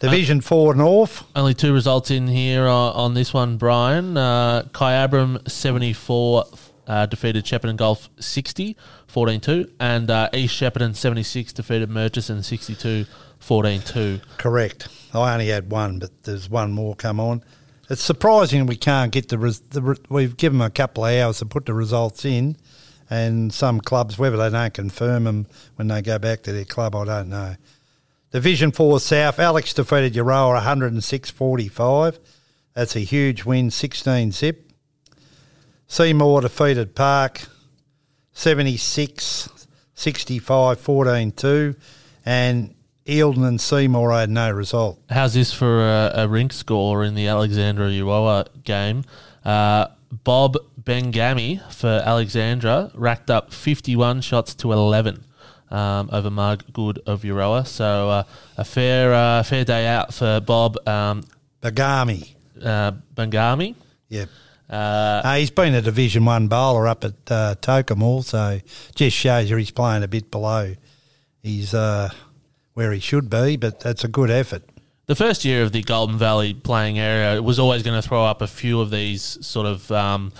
Division 0.02 0.40
Four 0.40 0.74
North. 0.74 1.24
Only 1.36 1.54
two 1.54 1.72
results 1.72 2.10
in 2.10 2.26
here 2.26 2.66
uh, 2.66 2.72
on 2.72 3.14
this 3.14 3.32
one, 3.32 3.56
Brian. 3.56 4.16
Uh, 4.16 4.68
Abram 4.74 5.38
74 5.46 6.44
uh, 6.88 7.06
defeated 7.06 7.44
Shepparton 7.44 7.76
Golf 7.76 8.10
60, 8.18 8.76
14 9.06 9.40
2. 9.40 9.70
And 9.78 10.10
uh, 10.10 10.28
East 10.32 10.60
Shepparton 10.60 10.96
76 10.96 11.52
defeated 11.52 11.88
Murchison 11.88 12.42
62, 12.42 13.06
14 13.38 13.80
2. 13.82 14.20
Correct. 14.38 14.88
I 15.14 15.34
only 15.34 15.46
had 15.48 15.70
one, 15.70 16.00
but 16.00 16.24
there's 16.24 16.50
one 16.50 16.72
more 16.72 16.96
come 16.96 17.20
on. 17.20 17.44
It's 17.88 18.02
surprising 18.02 18.66
we 18.66 18.76
can't 18.76 19.12
get 19.12 19.28
the, 19.28 19.38
res- 19.38 19.60
the 19.60 19.82
re- 19.82 19.96
we've 20.08 20.36
given 20.36 20.58
them 20.58 20.66
a 20.66 20.70
couple 20.70 21.04
of 21.04 21.14
hours 21.14 21.38
to 21.38 21.46
put 21.46 21.66
the 21.66 21.74
results 21.74 22.24
in, 22.24 22.56
and 23.08 23.52
some 23.52 23.80
clubs, 23.80 24.18
whether 24.18 24.36
they 24.36 24.50
don't 24.50 24.74
confirm 24.74 25.24
them 25.24 25.46
when 25.76 25.86
they 25.86 26.02
go 26.02 26.18
back 26.18 26.42
to 26.42 26.52
their 26.52 26.64
club, 26.64 26.96
I 26.96 27.04
don't 27.04 27.28
know. 27.28 27.54
Division 28.32 28.72
4 28.72 28.98
South, 28.98 29.38
Alex 29.38 29.74
defeated 29.74 30.14
Euroa 30.14 30.54
106 30.54 31.30
45. 31.30 32.18
That's 32.72 32.96
a 32.96 33.00
huge 33.00 33.44
win, 33.44 33.70
16 33.70 34.32
zip. 34.32 34.72
Seymour 35.86 36.40
defeated 36.40 36.94
Park 36.94 37.42
76 38.32 39.66
65 39.94 40.80
14 40.80 41.32
2. 41.32 41.74
And 42.24 42.74
Eildon 43.04 43.46
and 43.46 43.60
Seymour 43.60 44.12
had 44.12 44.30
no 44.30 44.50
result. 44.50 44.98
How's 45.10 45.34
this 45.34 45.52
for 45.52 45.82
a, 45.82 46.12
a 46.14 46.28
rink 46.28 46.54
score 46.54 47.04
in 47.04 47.14
the 47.14 47.26
Alexandra 47.28 47.88
Euroa 47.88 48.46
game? 48.64 49.04
Uh, 49.44 49.88
Bob 50.24 50.56
Bengami 50.82 51.60
for 51.70 51.88
Alexandra 51.88 52.90
racked 52.94 53.30
up 53.30 53.52
51 53.52 54.22
shots 54.22 54.54
to 54.54 54.72
11 54.72 55.24
um, 55.72 56.08
over 56.12 56.30
Mark 56.30 56.72
Good 56.72 57.00
of 57.06 57.22
Euroa. 57.22 57.66
So 57.66 58.10
uh, 58.10 58.24
a 58.56 58.64
fair 58.64 59.12
uh, 59.12 59.42
fair 59.42 59.64
day 59.64 59.86
out 59.86 60.14
for 60.14 60.40
Bob 60.40 60.76
um, 60.86 61.24
Bagami. 61.62 62.34
uh, 62.62 62.92
Bengami. 63.14 63.74
Yep. 64.08 64.28
Uh, 64.70 64.74
Uh, 65.24 65.36
he's 65.36 65.50
been 65.50 65.74
a 65.74 65.82
Division 65.82 66.24
One 66.24 66.48
bowler 66.48 66.86
up 66.88 67.04
at 67.04 67.14
uh, 67.30 67.54
Tocumwal, 67.60 68.22
so 68.24 68.60
just 68.94 69.16
shows 69.16 69.50
you 69.50 69.56
he's 69.56 69.70
playing 69.70 70.02
a 70.02 70.08
bit 70.08 70.30
below. 70.30 70.74
He's 71.42 71.74
uh, 71.74 72.08
where 72.74 72.92
he 72.92 73.00
should 73.00 73.28
be, 73.28 73.56
but 73.56 73.80
that's 73.80 74.04
a 74.04 74.08
good 74.08 74.30
effort. 74.30 74.62
the 75.06 75.16
first 75.16 75.44
year 75.44 75.62
of 75.62 75.72
the 75.72 75.82
Goulburn 75.82 76.16
Valley 76.16 76.54
playing 76.54 76.98
area 76.98 77.42
was 77.42 77.58
always 77.58 77.82
going 77.82 78.00
to 78.00 78.08
throw 78.08 78.24
up 78.24 78.40
a 78.40 78.46
few 78.46 78.80
of 78.80 78.90
these 78.90 79.22
sort 79.44 79.66
of 79.66 79.90
um, 79.90 80.32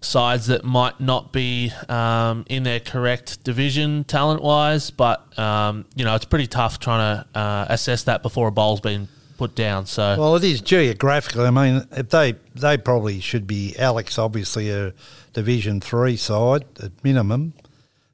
sides 0.00 0.46
that 0.46 0.64
might 0.64 1.00
not 1.00 1.32
be 1.32 1.72
um, 1.88 2.44
in 2.48 2.62
their 2.62 2.80
correct 2.80 3.42
division 3.44 4.04
talent 4.04 4.42
wise, 4.42 4.90
but 4.90 5.38
um, 5.38 5.84
you 5.94 6.04
know 6.04 6.14
it's 6.14 6.24
pretty 6.24 6.46
tough 6.46 6.78
trying 6.78 7.16
to 7.16 7.38
uh, 7.38 7.66
assess 7.68 8.04
that 8.04 8.22
before 8.22 8.48
a 8.48 8.52
bowl's 8.52 8.80
been 8.80 9.08
put 9.36 9.54
down. 9.54 9.86
So 9.86 10.16
Well, 10.18 10.36
it 10.36 10.44
is 10.44 10.60
geographically. 10.60 11.46
I 11.46 11.50
mean, 11.50 11.86
if 11.92 12.10
they 12.10 12.34
they 12.54 12.76
probably 12.76 13.20
should 13.20 13.46
be 13.46 13.74
Alex, 13.78 14.18
obviously 14.18 14.70
a 14.70 14.92
Division 15.32 15.80
Three 15.80 16.16
side 16.16 16.64
at 16.82 16.92
minimum, 17.02 17.54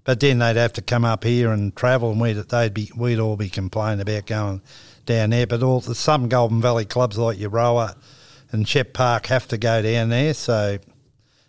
but 0.04 0.20
then 0.20 0.38
they'd 0.38 0.56
have 0.56 0.72
to 0.74 0.82
come 0.82 1.04
up 1.04 1.24
here 1.24 1.52
and 1.52 1.74
travel, 1.74 2.12
and 2.12 2.20
we'd 2.20 2.36
they'd 2.36 2.74
be 2.74 2.90
we'd 2.96 3.18
all 3.18 3.36
be 3.36 3.48
complaining 3.48 4.00
about 4.00 4.26
going 4.26 4.62
down 5.06 5.30
there. 5.30 5.46
But 5.46 5.62
all 5.62 5.80
the 5.80 5.94
some 5.94 6.28
Goulburn 6.28 6.60
Valley 6.60 6.84
clubs 6.84 7.18
like 7.18 7.38
Euroa 7.38 7.96
and 8.52 8.68
Shep 8.68 8.92
Park 8.92 9.26
have 9.26 9.48
to 9.48 9.58
go 9.58 9.82
down 9.82 10.10
there. 10.10 10.32
So, 10.32 10.78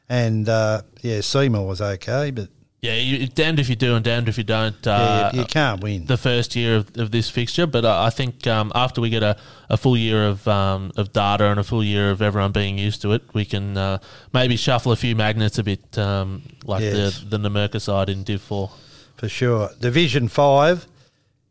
and 0.10 0.48
uh, 0.50 0.82
yeah, 1.02 1.22
Seymour 1.22 1.66
was 1.68 1.82
okay, 1.82 2.32
but 2.32 2.50
yeah, 2.82 2.94
you, 2.96 3.26
damned 3.28 3.60
if 3.60 3.68
you 3.68 3.76
do 3.76 3.96
and 3.96 4.06
damned 4.06 4.30
if 4.30 4.38
you 4.38 4.44
don't. 4.44 4.86
Uh, 4.86 5.32
you, 5.34 5.40
you 5.40 5.46
can't 5.48 5.82
win. 5.82 6.06
the 6.06 6.18
first 6.18 6.56
year 6.56 6.76
of, 6.78 6.96
of 6.98 7.10
this 7.10 7.30
fixture, 7.32 7.66
but 7.66 7.84
I 7.84 8.08
I 8.08 8.10
think 8.12 8.46
um, 8.46 8.72
after 8.76 9.02
we 9.02 9.10
get 9.10 9.24
a, 9.24 9.36
a 9.70 9.78
full 9.78 9.98
year 9.98 10.28
of 10.28 10.48
um, 10.48 10.92
of 10.96 11.12
data 11.12 11.46
and 11.46 11.60
a 11.60 11.64
full 11.64 11.84
year 11.84 12.12
of 12.12 12.22
everyone 12.22 12.52
being 12.52 12.78
used 12.78 13.02
to 13.02 13.14
it, 13.14 13.24
we 13.34 13.44
can 13.46 13.76
uh, 13.76 13.98
maybe 14.34 14.56
shuffle 14.56 14.92
a 14.92 14.96
few 14.96 15.16
magnets 15.16 15.58
a 15.58 15.64
bit, 15.64 15.98
um, 15.98 16.44
like 16.66 16.82
Yes. 16.84 17.22
the 17.22 17.38
the 17.38 17.50
Numurkah 17.50 17.82
side 17.82 18.10
in 18.10 18.24
Div 18.24 18.40
Four. 18.42 18.70
for 19.18 19.30
sure. 19.30 19.70
Division 19.80 20.28
5, 20.28 20.86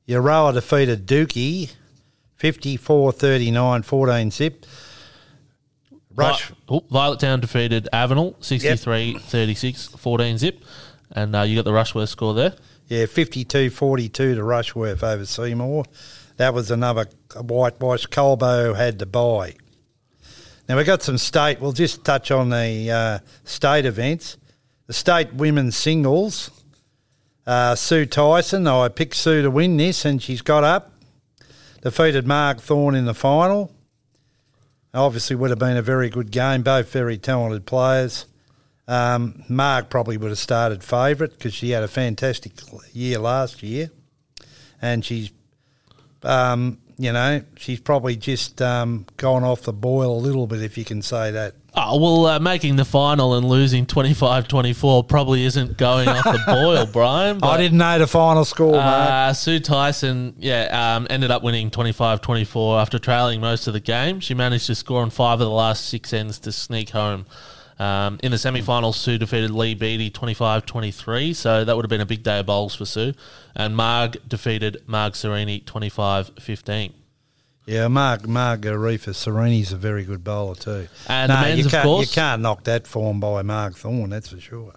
Euroa 0.09 0.53
defeated 0.55 1.07
Dookie 1.09 1.71
54 2.37 3.11
39 3.13 3.83
14 3.83 4.31
zip. 4.31 4.67
Rush, 6.17 6.49
Vi- 6.49 6.55
oh, 6.69 6.85
Violet 6.91 7.21
Town 7.21 7.41
defeated 7.41 7.89
Avenel 7.93 8.35
63-36, 8.39 9.99
14 9.99 10.39
zip, 10.39 10.63
and 11.13 11.35
uh, 11.35 11.43
you 11.43 11.57
got 11.57 11.65
the 11.65 11.73
Rushworth 11.73 12.09
score 12.09 12.35
there. 12.35 12.55
yeah, 12.89 13.07
52 13.07 13.71
42 13.71 14.35
to 14.37 14.43
Rushworth 14.45 15.03
over 15.03 15.25
Seymour. 15.27 15.85
That 16.37 16.55
was 16.55 16.71
another 16.71 17.07
whitewash. 17.37 18.07
Colbo 18.07 18.75
had 18.75 18.99
to 19.01 19.07
buy. 19.07 19.55
Now, 20.69 20.77
we've 20.77 20.87
got 20.87 21.03
some 21.03 21.19
state, 21.19 21.61
we'll 21.61 21.73
just 21.73 22.05
touch 22.05 22.31
on 22.31 22.49
the 22.51 22.91
uh, 22.91 23.19
state 23.45 23.85
events. 23.85 24.39
The 24.87 24.93
state 24.95 25.35
women's 25.35 25.77
singles. 25.77 26.51
Uh, 27.47 27.75
Sue 27.75 28.07
Tyson, 28.07 28.67
I 28.67 28.89
picked 28.89 29.15
Sue 29.15 29.43
to 29.43 29.51
win 29.51 29.77
this, 29.77 30.05
and 30.07 30.23
she's 30.23 30.41
got 30.41 30.65
up. 30.65 30.93
Defeated 31.83 32.27
Marg 32.27 32.61
Thorne 32.61 32.95
in 32.95 33.05
the 33.05 33.13
final. 33.15 33.74
Obviously, 34.95 35.35
would 35.37 35.51
have 35.51 35.59
been 35.59 35.77
a 35.77 35.83
very 35.83 36.09
good 36.09 36.31
game. 36.31 36.63
Both 36.63 36.93
very 36.93 37.19
talented 37.19 37.67
players. 37.67 38.27
Um, 38.87 39.43
Mark 39.49 39.89
probably 39.91 40.17
would 40.17 40.31
have 40.31 40.39
started 40.39 40.85
favourite 40.85 41.33
because 41.33 41.55
she 41.55 41.71
had 41.71 41.83
a 41.83 41.89
fantastic 41.89 42.53
year 42.93 43.19
last 43.19 43.63
year, 43.63 43.91
and 44.81 45.05
she's, 45.05 45.31
um, 46.23 46.79
you 46.99 47.13
know, 47.13 47.43
she's 47.57 47.81
probably 47.81 48.17
just 48.17 48.63
um, 48.63 49.07
gone 49.17 49.45
off 49.45 49.63
the 49.63 49.73
boil 49.73 50.17
a 50.17 50.21
little 50.21 50.47
bit, 50.47 50.63
if 50.63 50.79
you 50.79 50.85
can 50.85 51.03
say 51.03 51.31
that. 51.33 51.55
Oh, 51.77 51.99
well, 51.99 52.27
uh, 52.27 52.39
making 52.39 52.77
the 52.77 52.85
final 52.85 53.35
and 53.35 53.49
losing 53.49 53.85
25-24 53.85 55.09
probably 55.09 55.45
isn't 55.45 55.77
going 55.77 56.09
off 56.09 56.23
the 56.23 56.43
boil, 56.47 56.87
Brian. 56.93 57.43
I 57.43 57.57
didn't 57.57 57.79
know 57.79 57.99
the 57.99 58.07
final 58.07 58.45
score. 58.45 58.77
Uh, 58.77 59.33
Sue 59.33 59.59
Tyson, 59.59 60.37
yeah, 60.39 60.95
um, 60.97 61.09
ended 61.11 61.33
up 61.33 61.43
winning 61.43 61.73
25-24 61.73 62.81
after 62.81 63.01
trailing 63.01 63.41
most 63.41 63.67
of 63.67 63.73
the 63.73 63.81
game. 63.81 64.21
She 64.21 64.35
managed 64.35 64.67
to 64.67 64.77
score 64.77 65.03
on 65.03 65.11
five 65.11 65.41
of 65.41 65.47
the 65.47 65.51
last 65.51 65.89
six 65.89 66.13
ends 66.13 66.39
to 66.41 66.53
sneak 66.53 66.91
home. 66.91 67.27
Um, 67.79 68.21
in 68.23 68.31
the 68.31 68.39
semi-finals, 68.39 68.97
Sue 68.97 69.19
defeated 69.19 69.51
Lee 69.51 69.75
Beattie 69.75 70.11
25-23, 70.11 71.35
so 71.35 71.65
that 71.65 71.75
would 71.75 71.85
have 71.85 71.91
been 71.91 72.01
a 72.01 72.07
big 72.07 72.23
day 72.23 72.39
of 72.39 72.47
bowls 72.47 72.75
for 72.75 72.85
Sue. 72.85 73.15
And 73.55 73.77
Marg 73.77 74.17
defeated 74.29 74.83
Marg 74.87 75.15
Serini 75.15 75.65
25-15. 75.65 76.93
Yeah, 77.67 77.89
Mark 77.89 78.29
Margarita 78.29 79.11
Sereni's 79.11 79.73
a 79.73 79.77
very 79.77 80.05
good 80.05 80.23
bowler 80.23 80.55
too. 80.55 80.87
And 81.09 81.33
the 81.33 81.37
men's, 81.37 81.59
you 81.59 81.65
of 81.65 81.71
can't, 81.71 81.85
course. 81.85 82.11
you 82.11 82.15
can't 82.15 82.43
knock 82.43 82.65
that 82.65 82.87
form 82.87 83.21
by 83.21 83.41
Marg 83.43 83.75
Thorne, 83.75 84.11
that's 84.11 84.29
for 84.29 84.39
sure. 84.39 84.75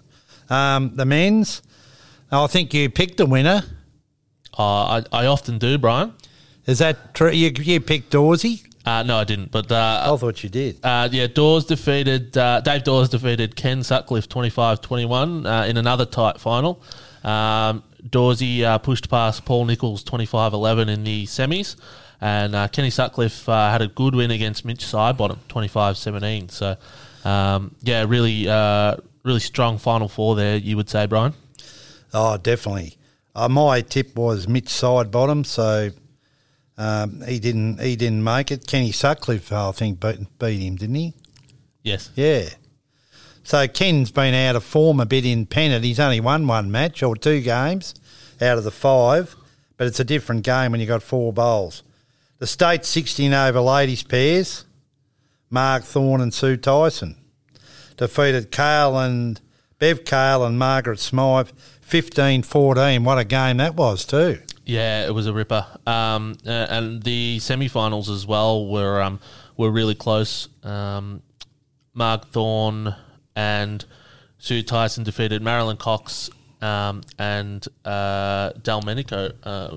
Um, 0.48 0.96
the 0.96 1.04
men's, 1.04 1.60
I 2.32 2.46
think 2.46 2.72
you 2.72 2.88
picked 2.88 3.18
the 3.18 3.26
winner. 3.26 3.62
Uh, 4.58 5.02
I, 5.12 5.24
I 5.24 5.26
often 5.26 5.58
do, 5.58 5.76
Brian. 5.76 6.14
Is 6.66 6.78
that 6.78 7.14
true? 7.14 7.30
You, 7.30 7.52
you 7.56 7.80
picked 7.80 8.10
Dawsey? 8.12 8.67
Uh, 8.88 9.02
no, 9.02 9.18
I 9.18 9.24
didn't, 9.24 9.50
but... 9.50 9.70
Uh, 9.70 10.02
I 10.02 10.16
thought 10.16 10.42
you 10.42 10.48
did. 10.48 10.78
Uh, 10.82 11.10
yeah, 11.12 11.26
Dawes 11.26 11.66
defeated 11.66 12.38
uh, 12.38 12.60
Dave 12.62 12.84
Dawes 12.84 13.10
defeated 13.10 13.54
Ken 13.54 13.82
Sutcliffe 13.82 14.28
25-21 14.30 15.44
uh, 15.44 15.66
in 15.66 15.76
another 15.76 16.06
tight 16.06 16.40
final. 16.40 16.82
Um, 17.22 17.82
Dawsey 18.08 18.62
uh, 18.62 18.78
pushed 18.78 19.10
past 19.10 19.44
Paul 19.44 19.66
Nichols 19.66 20.02
25-11 20.04 20.88
in 20.88 21.04
the 21.04 21.26
semis, 21.26 21.76
and 22.22 22.54
uh, 22.54 22.68
Kenny 22.68 22.88
Sutcliffe 22.88 23.46
uh, 23.46 23.70
had 23.70 23.82
a 23.82 23.88
good 23.88 24.14
win 24.14 24.30
against 24.30 24.64
Mitch 24.64 24.86
Sidebottom 24.86 25.36
25-17. 25.50 26.50
So, 26.50 26.76
um, 27.28 27.74
yeah, 27.82 28.06
really, 28.08 28.48
uh, 28.48 28.96
really 29.22 29.40
strong 29.40 29.76
final 29.76 30.08
four 30.08 30.34
there. 30.34 30.56
You 30.56 30.78
would 30.78 30.88
say, 30.88 31.04
Brian? 31.04 31.34
Oh, 32.14 32.38
definitely. 32.38 32.96
Uh, 33.34 33.50
my 33.50 33.82
tip 33.82 34.16
was 34.16 34.48
Mitch 34.48 34.68
Sidebottom, 34.68 35.44
so 35.44 35.90
um, 36.78 37.22
he 37.26 37.40
didn't 37.40 37.80
he 37.80 37.96
didn't 37.96 38.22
make 38.22 38.50
it. 38.52 38.66
Kenny 38.66 38.92
Sutcliffe, 38.92 39.52
I 39.52 39.72
think, 39.72 40.00
beat, 40.00 40.38
beat 40.38 40.60
him, 40.60 40.76
didn't 40.76 40.94
he? 40.94 41.14
Yes. 41.82 42.10
Yeah. 42.14 42.48
So 43.42 43.66
Ken's 43.66 44.12
been 44.12 44.34
out 44.34 44.56
of 44.56 44.62
form 44.62 45.00
a 45.00 45.06
bit 45.06 45.26
in 45.26 45.46
Pennant. 45.46 45.84
He's 45.84 45.98
only 45.98 46.20
won 46.20 46.46
one 46.46 46.70
match 46.70 47.02
or 47.02 47.16
two 47.16 47.40
games 47.40 47.94
out 48.40 48.58
of 48.58 48.64
the 48.64 48.70
five, 48.70 49.34
but 49.76 49.86
it's 49.86 49.98
a 49.98 50.04
different 50.04 50.44
game 50.44 50.70
when 50.70 50.80
you've 50.80 50.88
got 50.88 51.02
four 51.02 51.32
bowls. 51.32 51.82
The 52.38 52.46
state 52.46 52.84
16 52.84 53.34
over 53.34 53.60
ladies 53.60 54.04
pairs, 54.04 54.64
Marg 55.50 55.82
Thorne 55.82 56.20
and 56.20 56.32
Sue 56.32 56.56
Tyson. 56.56 57.16
Defeated 57.96 58.52
Kale 58.52 58.96
and 58.98 59.40
Bev 59.80 60.04
Kale 60.04 60.44
and 60.44 60.58
Margaret 60.58 61.00
Smythe 61.00 61.50
15 61.80 62.42
14. 62.42 63.02
What 63.02 63.18
a 63.18 63.24
game 63.24 63.56
that 63.56 63.74
was, 63.74 64.04
too. 64.04 64.40
Yeah, 64.68 65.06
it 65.06 65.14
was 65.14 65.26
a 65.26 65.32
ripper. 65.32 65.66
Um, 65.86 66.36
uh, 66.46 66.50
and 66.50 67.02
the 67.02 67.38
semi-finals 67.38 68.10
as 68.10 68.26
well 68.26 68.66
were 68.66 69.00
um, 69.00 69.18
were 69.56 69.70
really 69.70 69.94
close. 69.94 70.48
Um, 70.62 71.22
Marg 71.94 72.26
Thorne 72.26 72.94
and 73.34 73.82
Sue 74.36 74.62
Tyson 74.62 75.04
defeated 75.04 75.40
Marilyn 75.40 75.78
Cox 75.78 76.28
um, 76.60 77.00
and 77.18 77.66
uh, 77.86 78.50
Delmenico. 78.60 79.32
Uh, 79.42 79.74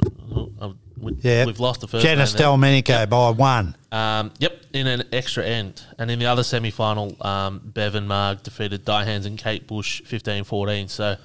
uh, 0.59 0.73
we, 0.97 1.13
Yeah. 1.21 1.45
we've 1.45 1.61
lost 1.61 1.79
the 1.79 1.87
first. 1.87 2.03
Janice 2.05 2.33
there. 2.33 2.47
Delmenico 2.47 3.09
by 3.09 3.29
one. 3.29 3.75
Um, 3.93 4.31
yep, 4.39 4.61
in 4.73 4.87
an 4.87 5.03
extra 5.13 5.45
end. 5.45 5.83
And 5.99 6.11
in 6.11 6.19
the 6.19 6.25
other 6.25 6.43
semi 6.43 6.69
final, 6.69 7.15
um, 7.25 7.61
Bevan 7.63 8.07
Marg 8.07 8.43
defeated 8.43 8.85
Diehans 8.85 9.25
and 9.25 9.37
Kate 9.37 9.67
Bush 9.67 10.01
15 10.03 10.43
14. 10.43 10.89
So 10.89 11.15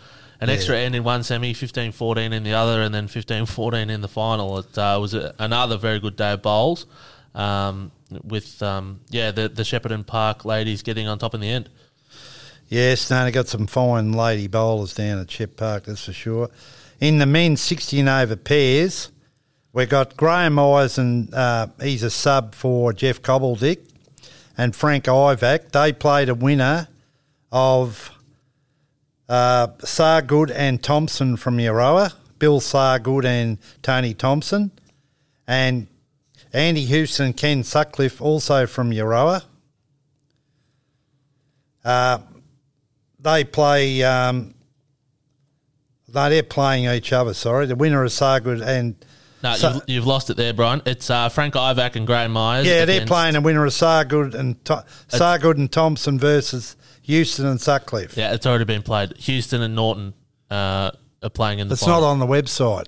an 0.41 0.51
extra 0.51 0.79
end 0.79 0.95
in 0.95 1.05
one 1.05 1.23
semi, 1.23 1.55
15 1.55 1.93
14 1.93 2.33
in 2.33 2.43
the 2.43 2.53
other, 2.53 2.83
and 2.83 2.95
then 2.95 3.09
15 3.09 3.47
14 3.47 3.91
in 3.91 4.01
the 4.01 4.09
final. 4.09 4.59
It 4.59 4.77
uh, 4.77 4.99
was 5.01 5.15
a, 5.15 5.35
another 5.39 5.77
very 5.77 6.01
good 6.01 6.17
day 6.17 6.33
of 6.33 6.43
bowls. 6.43 6.87
Um, 7.35 7.93
with 8.25 8.63
um, 8.63 9.01
yeah, 9.11 9.31
the 9.31 9.49
the 9.49 9.63
Shepparton 9.63 10.07
Park 10.07 10.45
ladies 10.45 10.83
getting 10.83 11.07
on 11.07 11.19
top 11.19 11.35
in 11.35 11.41
the 11.41 11.51
end. 11.51 11.69
Yes, 12.69 13.11
no, 13.11 13.25
they 13.25 13.31
got 13.31 13.47
some 13.47 13.67
fine 13.67 14.13
lady 14.13 14.49
bowlers 14.49 14.95
down 14.95 15.21
at 15.21 15.31
Shep 15.31 15.57
Park, 15.57 15.85
that's 15.85 16.05
for 16.05 16.13
sure. 16.13 16.51
In 16.99 17.19
the 17.19 17.27
men's 17.27 17.61
16 17.61 18.09
over 18.09 18.35
pairs, 18.35 19.13
we've 19.73 19.89
got 19.89 20.17
Graham 20.17 20.55
Myers, 20.55 20.99
and 20.99 21.33
uh, 21.33 21.69
he's 21.81 22.03
a 22.03 22.11
sub 22.11 22.57
for 22.57 22.93
Jeff 22.93 23.23
Cobbledick, 23.23 23.79
and 24.59 24.75
Frank 24.75 25.05
Ivac. 25.05 25.71
They 25.71 25.93
played 25.93 26.29
a 26.29 26.35
winner 26.35 26.89
of 27.53 28.11
uh, 29.29 29.69
Sargood 29.79 30.53
and 30.55 30.83
Thompson 30.83 31.37
from 31.37 31.59
Euroa, 31.59 32.13
Bill 32.39 32.61
Sargood 32.61 33.25
and 33.25 33.59
Tony 33.83 34.15
Thompson, 34.15 34.71
and 35.47 35.87
Andy 36.53 36.85
Houston 36.85 37.27
and 37.27 37.37
Ken 37.37 37.63
Sutcliffe 37.65 38.21
also 38.21 38.67
from 38.67 38.91
Euroa. 38.91 39.43
Uh, 41.85 42.19
they 43.21 43.45
play. 43.45 44.03
Um, 44.03 44.55
no, 46.13 46.31
they're 46.31 46.43
playing 46.43 46.87
each 46.87 47.13
other. 47.13 47.35
Sorry, 47.35 47.67
the 47.67 47.77
winner 47.77 48.05
is 48.05 48.13
Sargood 48.15 48.65
and 48.65 48.95
No, 49.43 49.55
So- 49.55 49.73
you've, 49.75 49.83
you've 49.87 50.07
lost 50.07 50.31
it 50.31 50.37
there, 50.37 50.55
Brian. 50.55 50.81
It's 50.87 51.11
uh, 51.11 51.29
Frank 51.29 51.55
Ivac 51.55 51.95
and 51.97 52.07
Graham 52.07 52.33
Myers. 52.33 52.67
yeah, 52.67 52.85
they're 52.87 53.07
playing 53.07 53.35
the 53.35 53.41
winner 53.41 53.65
of 53.67 53.73
Sargood 53.73 54.35
and 54.35 54.63
Sargood 54.65 55.57
and 55.57 55.71
Thompson 55.71 56.19
versus 56.19 56.77
Houston 57.07 57.47
and 57.47 57.61
Sutcliffe. 57.61 58.17
Yeah, 58.17 58.33
it's 58.35 58.47
already 58.47 58.65
been 58.65 58.83
played. 58.83 59.17
Houston 59.19 59.63
and 59.63 59.75
Norton 59.75 60.13
uh, 60.51 60.91
are 61.23 61.31
playing 61.31 61.61
in 61.61 61.69
the 61.69 61.75
It's 61.75 61.83
final. 61.85 62.01
not 62.03 62.07
on 62.09 62.19
the 62.19 62.27
website. 62.27 62.87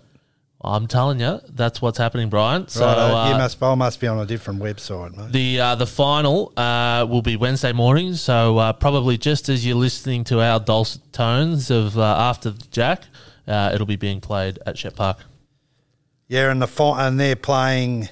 I'm 0.61 0.89
telling 0.89 1.21
you, 1.21 1.39
that's 1.51 1.81
what's 1.81 1.99
happening, 1.99 2.29
Brian. 2.29 2.67
So 2.67 2.85
Right, 2.85 2.99
uh, 2.99 3.31
you 3.31 3.39
must. 3.39 3.63
I 3.63 3.75
must 3.77 4.01
be 4.01 4.09
on 4.09 4.19
a 4.19 4.27
different 4.27 4.61
website, 4.61 5.17
mate. 5.17 5.31
The 5.31 5.61
uh, 5.61 5.75
the 5.77 5.87
final 5.87 6.53
uh, 6.57 7.07
will 7.09 7.23
be 7.23 7.37
Wednesday 7.37 7.73
morning, 7.73 8.15
so 8.15 8.59
uh, 8.59 8.73
probably 8.73 9.17
just 9.19 9.49
as 9.49 9.65
you're 9.65 9.77
listening 9.77 10.25
to 10.25 10.41
our 10.41 10.59
dulcet 10.59 11.13
tones 11.13 11.71
of 11.71 11.97
uh, 11.97 12.03
after 12.03 12.51
the 12.51 12.65
Jack, 12.73 13.05
uh, 13.47 13.71
it'll 13.73 13.87
be 13.87 13.95
being 13.95 14.21
played 14.21 14.59
at 14.67 14.77
Shep 14.77 14.97
Park. 14.97 15.19
Yeah, 16.27 16.51
and 16.51 16.61
the 16.61 16.67
fi- 16.67 17.07
and 17.07 17.21
they're 17.21 17.37
playing. 17.37 18.09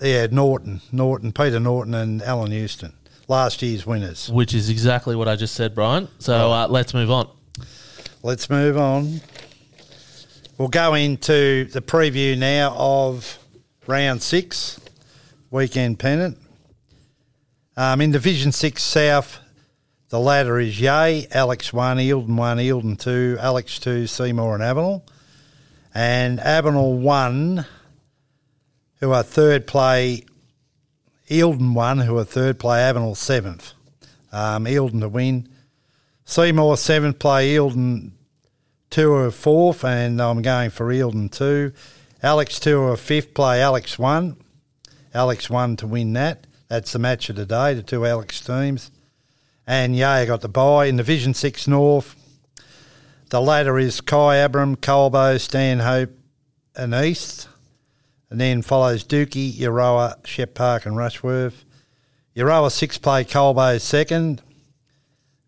Yeah, 0.00 0.28
Norton, 0.30 0.80
Norton, 0.90 1.30
Peter 1.32 1.60
Norton, 1.60 1.92
and 1.94 2.22
Alan 2.22 2.50
Houston, 2.52 2.94
last 3.28 3.62
year's 3.62 3.86
winners. 3.86 4.28
which 4.28 4.54
is 4.54 4.68
exactly 4.68 5.16
what 5.16 5.28
I 5.28 5.36
just 5.36 5.54
said, 5.54 5.74
Brian. 5.74 6.08
So 6.18 6.52
uh, 6.52 6.66
let's 6.68 6.94
move 6.94 7.10
on. 7.10 7.28
Let's 8.22 8.48
move 8.48 8.76
on. 8.76 9.20
We'll 10.58 10.68
go 10.68 10.94
into 10.94 11.64
the 11.64 11.80
preview 11.82 12.38
now 12.38 12.74
of 12.76 13.38
round 13.86 14.22
six, 14.22 14.80
weekend 15.50 15.98
pennant. 15.98 16.38
Um, 17.76 18.00
in 18.00 18.10
Division 18.12 18.52
Six 18.52 18.82
South, 18.82 19.38
the 20.10 20.20
ladder 20.20 20.60
is 20.60 20.78
Yay, 20.78 21.26
Alex 21.30 21.72
one, 21.72 21.96
Eildon 21.96 22.36
one, 22.36 22.58
Eildon 22.58 22.98
two, 22.98 23.38
Alex 23.40 23.78
two, 23.78 24.06
Seymour 24.06 24.54
and 24.54 24.62
Avenel, 24.62 25.02
and 25.94 26.38
Avenel 26.38 26.98
one, 26.98 27.64
who 29.00 29.10
are 29.12 29.22
third 29.22 29.66
play. 29.66 30.24
Eildon 31.32 31.74
one, 31.74 31.98
who 31.98 32.18
are 32.18 32.24
third 32.24 32.58
play. 32.58 32.80
Avenel 32.80 33.16
seventh. 33.16 33.72
Um, 34.30 34.66
Eildon 34.66 35.00
to 35.00 35.08
win. 35.08 35.48
Seymour 36.24 36.76
seventh 36.76 37.18
play. 37.18 37.54
Eildon 37.54 38.12
two 38.90 39.12
are 39.14 39.30
fourth, 39.30 39.84
and 39.84 40.20
I'm 40.20 40.42
going 40.42 40.70
for 40.70 40.92
Eildon 40.92 41.30
two. 41.30 41.72
Alex 42.22 42.60
two 42.60 42.82
are 42.82 42.96
fifth 42.96 43.34
play. 43.34 43.62
Alex 43.62 43.98
one. 43.98 44.36
Alex 45.14 45.48
one 45.48 45.76
to 45.76 45.86
win 45.86 46.12
that. 46.12 46.46
That's 46.68 46.92
the 46.92 46.98
match 46.98 47.28
of 47.30 47.36
the 47.36 47.46
day. 47.46 47.74
The 47.74 47.82
two 47.82 48.06
Alex 48.06 48.40
teams. 48.40 48.90
And 49.66 49.96
yeah, 49.96 50.24
got 50.26 50.40
the 50.40 50.48
bye 50.48 50.86
in 50.86 50.96
Division 50.96 51.34
Six 51.34 51.66
North. 51.66 52.14
The 53.30 53.40
latter 53.40 53.78
is 53.78 54.00
Kyabram, 54.00 54.76
Colbo, 54.76 55.40
Stanhope, 55.40 56.10
and 56.76 56.94
East. 56.94 57.48
And 58.32 58.40
then 58.40 58.62
follows 58.62 59.04
Dookie, 59.04 59.52
Euroa, 59.52 60.26
Shep 60.26 60.54
Park, 60.54 60.86
and 60.86 60.96
Rushworth. 60.96 61.66
Euroa 62.34 62.72
six 62.72 62.96
play, 62.96 63.24
Colbo 63.24 63.76
second. 63.76 64.40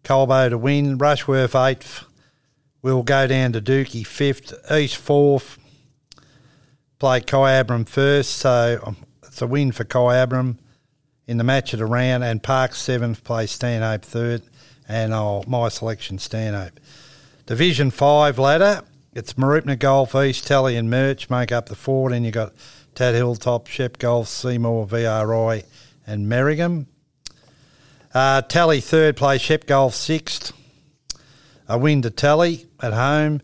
Colbo 0.03 0.51
to 0.51 0.59
win. 0.59 0.99
Rushworth 0.99 1.57
eighth. 1.57 2.05
We'll 2.83 3.03
go 3.03 3.27
down 3.27 3.55
to 3.55 3.63
Dookie 3.63 4.07
fifth. 4.07 4.53
East 4.71 4.99
fourth. 4.99 5.59
Play 6.99 7.23
Kyabram 7.23 7.89
first. 7.89 8.33
So 8.33 8.79
um, 8.85 8.99
it's 9.23 9.41
a 9.41 9.47
win 9.47 9.73
for 9.73 9.85
Kyabram 9.85 10.59
in 11.27 11.39
the 11.39 11.45
match 11.45 11.73
of 11.73 11.79
the 11.79 11.87
round. 11.87 12.23
And 12.23 12.43
Park 12.43 12.75
seventh. 12.75 13.25
Play 13.25 13.47
Stanhope 13.47 14.05
third. 14.05 14.43
And 14.87 15.15
oh, 15.15 15.43
my 15.47 15.71
selection 15.71 16.19
Stanhope. 16.19 16.79
Division 17.47 17.91
five 17.91 18.39
ladder. 18.39 18.83
It's 19.15 19.35
Mooroopna 19.35 19.79
Golf, 19.79 20.13
East, 20.17 20.45
Tally 20.45 20.75
and 20.75 20.91
Merch 20.91 21.31
make 21.31 21.53
up 21.53 21.69
the 21.69 21.77
four. 21.77 22.11
Then 22.11 22.25
you've 22.25 22.35
got 22.35 22.53
Tad 22.97 23.15
Hilltop, 23.15 23.69
Shep 23.69 23.99
Golf, 23.99 24.27
Seymour, 24.27 24.89
VRI, 24.89 25.63
and 26.05 26.27
Merrigum. 26.27 26.87
Uh, 28.13 28.43
Tally 28.43 28.81
third, 28.81 29.17
play 29.17 29.39
Shep 29.39 29.67
Golf 29.67 29.95
sixth. 29.95 30.53
A 31.69 31.79
win 31.79 32.03
to 32.03 32.11
Tally 32.11 32.67
at 32.83 32.93
home. 32.93 33.41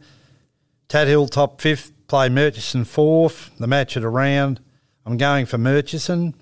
Tad 0.89 1.07
Hilltop 1.07 1.61
fifth, 1.61 1.93
play 2.09 2.29
Murchison 2.29 2.85
fourth. 2.85 3.57
The 3.61 3.69
match 3.69 3.97
at 3.97 4.03
the 4.03 4.09
round. 4.09 4.59
I'm 5.07 5.19
going 5.19 5.47
for 5.47 5.57
Murchison. 5.57 6.35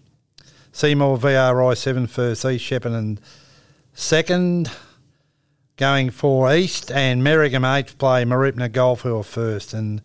Seymour, 0.73 1.19
VRI 1.19 1.77
seventh 1.77 2.11
first, 2.11 2.47
East 2.47 2.65
Shepparton 2.65 3.19
second. 3.93 4.71
Going 5.79 6.11
for 6.11 6.53
East 6.53 6.91
and 6.91 7.23
Merrigum 7.23 7.65
eighth 7.79 7.99
play 7.99 8.25
Mooroopna 8.25 8.73
Golf 8.73 9.03
who 9.03 9.17
are 9.17 9.23
first 9.23 9.73
and 9.73 10.03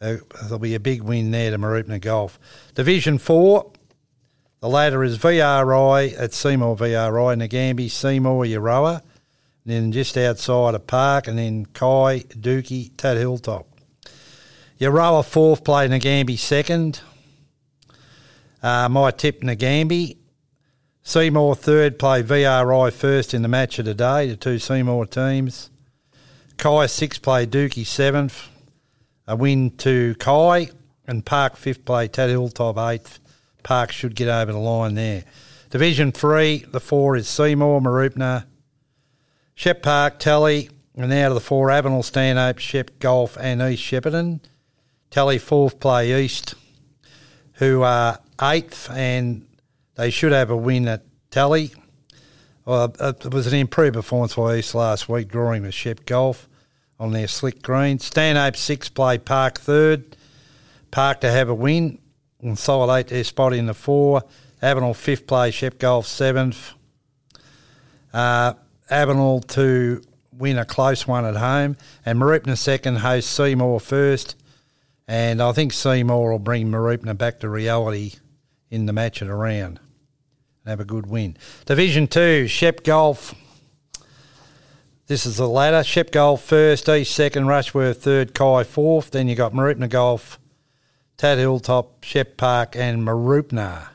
uh, 0.00 0.14
there'll 0.42 0.60
be 0.60 0.76
a 0.76 0.80
big 0.80 1.02
win 1.02 1.32
there 1.32 1.50
to 1.50 1.58
Mooroopna 1.58 2.00
Golf. 2.00 2.38
Division 2.76 3.18
four, 3.18 3.72
the 4.60 4.68
ladder 4.68 5.02
is 5.02 5.18
VRI 5.18 6.16
at 6.16 6.32
Seymour 6.32 6.76
VRI, 6.76 7.36
Nagambie, 7.36 7.90
Seymour, 7.90 8.44
Euroa, 8.44 8.94
and 9.00 9.02
then 9.64 9.90
just 9.90 10.16
outside 10.16 10.76
of 10.76 10.86
Park 10.86 11.26
and 11.26 11.36
then 11.36 11.66
Kai, 11.66 12.20
Dookie, 12.20 12.92
Tad 12.96 13.16
Hilltop. 13.16 13.66
Euroa 14.80 15.24
fourth 15.24 15.64
play 15.64 15.88
Nagambie 15.88 16.38
second. 16.38 17.00
Uh, 18.62 18.88
my 18.88 19.10
tip 19.10 19.40
Nagambie. 19.40 20.16
Seymour 21.08 21.54
third, 21.54 21.98
play 21.98 22.22
VRI 22.22 22.92
first 22.92 23.32
in 23.32 23.40
the 23.40 23.48
match 23.48 23.78
of 23.78 23.86
the 23.86 23.94
day, 23.94 24.28
the 24.28 24.36
two 24.36 24.58
Seymour 24.58 25.06
teams. 25.06 25.70
Kai 26.58 26.84
sixth, 26.84 27.22
play 27.22 27.46
Dookie 27.46 27.86
seventh. 27.86 28.50
A 29.26 29.34
win 29.34 29.70
to 29.78 30.14
Kai. 30.16 30.68
And 31.06 31.24
Park 31.24 31.56
fifth, 31.56 31.86
play 31.86 32.08
Tad 32.08 32.28
Hilltop 32.28 32.76
eighth. 32.76 33.20
Park 33.62 33.90
should 33.90 34.16
get 34.16 34.28
over 34.28 34.52
the 34.52 34.58
line 34.58 34.96
there. 34.96 35.24
Division 35.70 36.12
three, 36.12 36.66
the 36.68 36.78
four 36.78 37.16
is 37.16 37.26
Seymour, 37.26 37.80
Mooroopna, 37.80 38.44
Shep 39.54 39.82
Park, 39.82 40.18
Tally, 40.18 40.68
and 40.94 41.10
out 41.10 41.28
of 41.28 41.34
the 41.36 41.40
four, 41.40 41.68
Avenel, 41.68 42.04
Stanhope, 42.04 42.58
Shep 42.58 42.98
Golf, 42.98 43.38
and 43.40 43.62
East 43.62 43.82
Shepparton. 43.82 44.40
Tally 45.10 45.38
fourth, 45.38 45.80
play 45.80 46.22
East, 46.22 46.54
who 47.54 47.80
are 47.80 48.18
eighth, 48.42 48.90
and 48.90 49.47
they 49.98 50.10
should 50.10 50.32
have 50.32 50.48
a 50.48 50.56
win 50.56 50.88
at 50.88 51.02
Tally. 51.30 51.72
Well, 52.64 52.94
it 53.00 53.34
was 53.34 53.46
an 53.48 53.58
improved 53.58 53.94
performance 53.94 54.34
by 54.36 54.56
East 54.56 54.74
last 54.74 55.08
week, 55.08 55.28
drawing 55.28 55.64
the 55.64 55.72
Shep 55.72 56.06
Golf 56.06 56.48
on 57.00 57.12
their 57.12 57.28
slick 57.28 57.62
green. 57.62 57.98
Stanhope 57.98 58.56
sixth, 58.56 58.94
play 58.94 59.18
Park 59.18 59.58
third. 59.58 60.16
Park 60.90 61.20
to 61.22 61.30
have 61.30 61.48
a 61.48 61.54
win. 61.54 61.98
Consolidate 62.40 63.08
their 63.08 63.24
spot 63.24 63.52
in 63.52 63.66
the 63.66 63.74
four. 63.74 64.22
Avenel 64.62 64.94
fifth 64.94 65.26
play, 65.26 65.50
Shep 65.50 65.78
Golf 65.78 66.06
seventh. 66.06 66.74
Uh, 68.12 68.54
Avenel 68.90 69.46
to 69.48 70.00
win 70.32 70.58
a 70.58 70.64
close 70.64 71.06
one 71.06 71.24
at 71.24 71.36
home, 71.36 71.76
and 72.06 72.18
Mooroopna 72.18 72.56
second 72.56 72.96
host 72.98 73.30
Seymour 73.32 73.80
first, 73.80 74.36
and 75.08 75.42
I 75.42 75.52
think 75.52 75.72
Seymour 75.72 76.30
will 76.30 76.38
bring 76.38 76.68
Mooroopna 76.68 77.18
back 77.18 77.40
to 77.40 77.48
reality 77.48 78.12
in 78.70 78.86
the 78.86 78.92
match 78.92 79.20
at 79.20 79.28
a 79.28 79.34
round. 79.34 79.80
Have 80.68 80.80
a 80.80 80.84
good 80.84 81.06
win. 81.06 81.34
Division 81.64 82.06
two, 82.06 82.46
Shep 82.46 82.84
Golf. 82.84 83.34
This 85.06 85.24
is 85.24 85.38
the 85.38 85.48
ladder. 85.48 85.82
Shep 85.82 86.10
Golf 86.10 86.44
first, 86.44 86.86
East 86.90 87.14
second, 87.14 87.46
Rushworth 87.46 88.02
third, 88.02 88.34
Kai 88.34 88.64
fourth. 88.64 89.10
Then 89.10 89.28
you 89.28 89.34
got 89.34 89.54
Mooroopna 89.54 89.88
Golf, 89.88 90.38
Tad 91.16 91.38
Hilltop, 91.38 92.04
Shep 92.04 92.36
Park, 92.36 92.76
and 92.76 93.00
Mooroopna. 93.00 93.88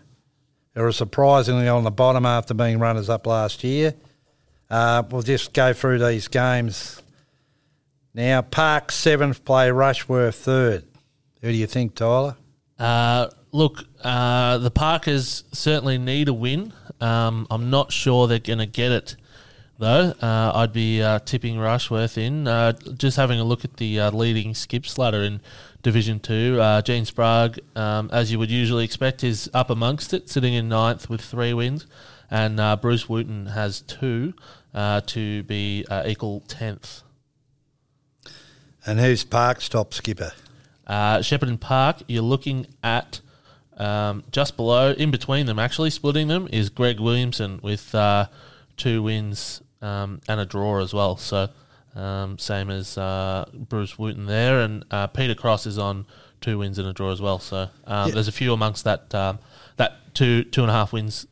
They 0.73 0.81
were 0.81 0.91
surprisingly 0.91 1.67
on 1.67 1.83
the 1.83 1.91
bottom 1.91 2.25
after 2.25 2.55
being 2.55 2.79
runners 2.79 3.07
up 3.07 3.27
last 3.27 3.63
year. 3.63 3.93
Uh, 4.67 5.03
we'll 5.11 5.21
just 5.21 5.53
go 5.53 5.73
through 5.73 5.99
these 5.99 6.27
games 6.27 7.03
now. 8.15 8.41
Park 8.41 8.91
seventh, 8.91 9.45
play 9.45 9.69
Rushworth 9.69 10.33
third. 10.33 10.85
Who 11.41 11.51
do 11.51 11.55
you 11.55 11.67
think, 11.67 11.93
Tyler? 11.93 12.35
Uh, 12.79 13.27
look, 13.53 13.85
uh, 14.03 14.57
the 14.57 14.71
Parkers 14.71 15.45
certainly 15.53 15.97
need 15.97 16.27
a 16.27 16.33
win. 16.33 16.73
Um, 16.99 17.47
I'm 17.49 17.69
not 17.69 17.93
sure 17.93 18.27
they're 18.27 18.39
going 18.39 18.59
to 18.59 18.65
get 18.65 18.91
it, 18.91 19.15
though. 19.77 20.13
Uh, 20.21 20.51
I'd 20.55 20.73
be 20.73 21.01
uh, 21.01 21.19
tipping 21.19 21.57
Rushworth 21.57 22.17
in. 22.17 22.47
Uh, 22.47 22.73
just 22.97 23.15
having 23.15 23.39
a 23.39 23.43
look 23.45 23.63
at 23.63 23.77
the 23.77 23.99
uh, 23.99 24.11
leading 24.11 24.53
skip 24.53 24.85
ladder 24.97 25.21
in 25.21 25.39
Division 25.83 26.19
2. 26.19 26.59
Uh, 26.59 26.81
Gene 26.81 27.05
Sprague, 27.05 27.59
um, 27.75 28.09
as 28.11 28.31
you 28.31 28.39
would 28.39 28.51
usually 28.51 28.83
expect, 28.83 29.23
is 29.23 29.49
up 29.53 29.69
amongst 29.69 30.13
it, 30.13 30.29
sitting 30.29 30.53
in 30.53 30.67
ninth 30.67 31.09
with 31.09 31.21
three 31.21 31.53
wins. 31.53 31.85
And 32.31 32.59
uh, 32.59 32.75
Bruce 32.75 33.07
Wooten 33.07 33.47
has 33.47 33.81
two 33.81 34.33
uh, 34.73 35.01
to 35.01 35.43
be 35.43 35.85
uh, 35.89 36.03
equal 36.07 36.41
10th. 36.47 37.03
And 38.85 38.99
who's 38.99 39.23
Park's 39.23 39.69
top 39.69 39.93
skipper? 39.93 40.33
Uh, 40.87 41.19
Shepparton 41.19 41.59
Park, 41.59 42.01
you're 42.07 42.23
looking 42.23 42.67
at 42.83 43.21
um, 43.79 44.23
just 44.31 44.55
below, 44.57 44.91
in 44.91 45.11
between 45.11 45.45
them, 45.45 45.59
actually, 45.59 45.89
splitting 45.89 46.27
them, 46.27 46.47
is 46.51 46.69
Greg 46.69 46.99
Williamson 46.99 47.59
with 47.61 47.93
uh, 47.95 48.27
two 48.77 49.03
wins 49.03 49.61
um, 49.81 50.21
and 50.27 50.39
a 50.39 50.45
draw 50.45 50.79
as 50.81 50.93
well. 50.93 51.17
So, 51.17 51.49
um, 51.95 52.37
same 52.39 52.69
as 52.69 52.97
uh, 52.97 53.45
Bruce 53.53 53.97
Wooten 53.99 54.25
there. 54.25 54.59
And 54.61 54.85
uh, 54.91 55.07
Peter 55.07 55.35
Cross 55.35 55.65
is 55.65 55.77
on 55.77 56.05
two 56.41 56.57
wins 56.57 56.77
and 56.79 56.87
a 56.87 56.93
draw 56.93 57.11
as 57.11 57.21
well. 57.21 57.39
So, 57.39 57.69
um, 57.85 58.07
Yeah. 58.09 58.13
there's 58.15 58.27
a 58.27 58.31
few 58.33 58.53
amongst 58.53 58.83
that 58.85 59.13
um, 59.15 59.39
that 59.77 60.13
two 60.13 60.43
two 60.45 60.61
and 60.61 60.69
a 60.69 60.73
half 60.73 60.93
wins. 60.93 61.25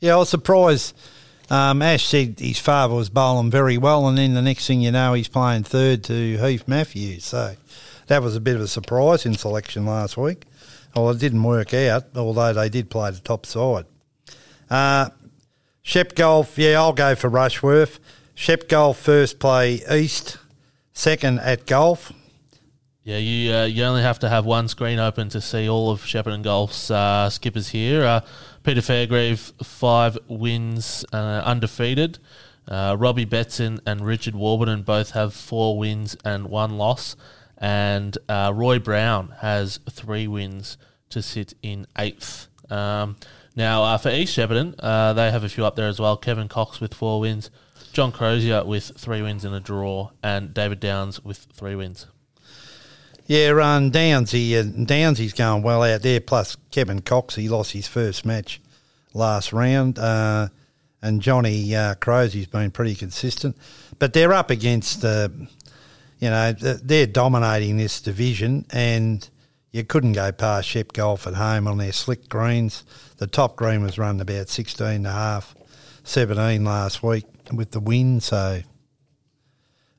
Yeah, 0.00 0.14
I 0.14 0.16
was 0.16 0.28
surprised. 0.28 0.94
Um, 1.50 1.80
Ash 1.80 2.04
said 2.06 2.38
his 2.38 2.58
father 2.58 2.94
was 2.94 3.08
bowling 3.08 3.50
very 3.50 3.78
well, 3.78 4.06
and 4.06 4.18
then 4.18 4.34
the 4.34 4.42
next 4.42 4.66
thing 4.66 4.82
you 4.82 4.90
know, 4.92 5.14
he's 5.14 5.28
playing 5.28 5.62
third 5.64 6.04
to 6.04 6.36
Heath 6.36 6.68
Matthews. 6.68 7.24
So 7.24 7.54
that 8.08 8.22
was 8.22 8.36
a 8.36 8.40
bit 8.40 8.54
of 8.56 8.60
a 8.60 8.68
surprise 8.68 9.24
in 9.24 9.34
selection 9.34 9.86
last 9.86 10.16
week. 10.18 10.44
Well, 11.02 11.10
it 11.10 11.20
didn't 11.20 11.42
work 11.42 11.72
out, 11.74 12.04
although 12.16 12.52
they 12.52 12.68
did 12.68 12.90
play 12.90 13.10
the 13.10 13.20
top 13.20 13.46
side. 13.46 13.86
Uh, 14.68 15.10
Shep 15.82 16.14
Golf, 16.14 16.58
yeah, 16.58 16.78
I'll 16.78 16.92
go 16.92 17.14
for 17.14 17.28
Rushworth. 17.28 18.00
Shep 18.34 18.68
Golf 18.68 18.98
first 18.98 19.38
play 19.38 19.80
East, 19.90 20.38
second 20.92 21.38
at 21.40 21.66
Golf. 21.66 22.12
Yeah, 23.04 23.16
you 23.18 23.54
uh, 23.54 23.64
you 23.64 23.84
only 23.84 24.02
have 24.02 24.18
to 24.18 24.28
have 24.28 24.44
one 24.44 24.68
screen 24.68 24.98
open 24.98 25.28
to 25.30 25.40
see 25.40 25.68
all 25.68 25.90
of 25.90 26.02
Shepparton 26.02 26.42
Golf's 26.42 26.90
uh, 26.90 27.30
skippers 27.30 27.68
here. 27.68 28.04
Uh, 28.04 28.20
Peter 28.64 28.82
Fairgrave, 28.82 29.52
five 29.64 30.18
wins, 30.28 31.04
uh, 31.12 31.42
undefeated. 31.44 32.18
Uh, 32.66 32.96
Robbie 32.98 33.24
Betson 33.24 33.80
and 33.86 34.04
Richard 34.04 34.34
Warburton 34.34 34.82
both 34.82 35.12
have 35.12 35.32
four 35.32 35.78
wins 35.78 36.16
and 36.24 36.48
one 36.48 36.76
loss. 36.76 37.16
And 37.56 38.16
uh, 38.28 38.52
Roy 38.54 38.78
Brown 38.78 39.34
has 39.40 39.80
three 39.90 40.28
wins 40.28 40.76
to 41.10 41.22
sit 41.22 41.54
in 41.62 41.86
eighth. 41.96 42.48
Um, 42.70 43.16
now, 43.56 43.82
uh, 43.82 43.98
for 43.98 44.10
East 44.10 44.36
Shepparton, 44.36 44.74
uh, 44.78 45.12
they 45.14 45.30
have 45.30 45.42
a 45.42 45.48
few 45.48 45.64
up 45.64 45.74
there 45.74 45.88
as 45.88 45.98
well. 45.98 46.16
Kevin 46.16 46.48
Cox 46.48 46.80
with 46.80 46.94
four 46.94 47.20
wins, 47.20 47.50
John 47.92 48.12
Crozier 48.12 48.64
with 48.64 48.92
three 48.96 49.22
wins 49.22 49.44
and 49.44 49.54
a 49.54 49.60
draw, 49.60 50.10
and 50.22 50.54
David 50.54 50.80
Downs 50.80 51.24
with 51.24 51.38
three 51.52 51.74
wins. 51.74 52.06
Yeah, 53.26 53.48
um, 53.48 53.90
Downsy, 53.90 54.58
uh, 54.58 54.62
Downsy's 54.86 55.34
going 55.34 55.62
well 55.62 55.82
out 55.82 56.00
there. 56.00 56.20
Plus 56.20 56.56
Kevin 56.70 57.02
Cox, 57.02 57.34
he 57.34 57.48
lost 57.48 57.72
his 57.72 57.86
first 57.86 58.24
match 58.24 58.60
last 59.12 59.52
round, 59.52 59.98
uh, 59.98 60.48
and 61.02 61.20
Johnny 61.20 61.74
uh, 61.74 61.94
Crosey's 61.96 62.46
been 62.46 62.70
pretty 62.70 62.94
consistent. 62.94 63.56
But 63.98 64.12
they're 64.12 64.32
up 64.32 64.50
against, 64.50 65.04
uh, 65.04 65.28
you 66.20 66.30
know, 66.30 66.52
they're 66.52 67.06
dominating 67.06 67.76
this 67.76 68.00
division, 68.00 68.64
and 68.70 69.28
you 69.72 69.84
couldn't 69.84 70.12
go 70.12 70.32
past 70.32 70.68
Shep 70.68 70.92
Golf 70.92 71.26
at 71.26 71.34
home 71.34 71.68
on 71.68 71.78
their 71.78 71.92
slick 71.92 72.28
greens. 72.28 72.84
The 73.18 73.26
top 73.26 73.56
green 73.56 73.82
was 73.82 73.98
run 73.98 74.20
about 74.20 74.48
16 74.48 74.86
and 74.86 75.06
a 75.06 75.12
half, 75.12 75.54
17 76.04 76.64
last 76.64 77.02
week 77.02 77.26
with 77.52 77.72
the 77.72 77.80
wind, 77.80 78.22
so 78.22 78.60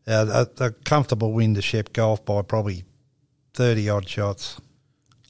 uh, 0.08 0.48
a, 0.60 0.64
a 0.66 0.72
comfortable 0.72 1.32
win 1.34 1.54
to 1.56 1.62
Shep 1.62 1.94
Golf 1.94 2.26
by 2.26 2.42
probably 2.42 2.84
30 3.54 3.90
odd 3.90 4.10
shots. 4.10 4.60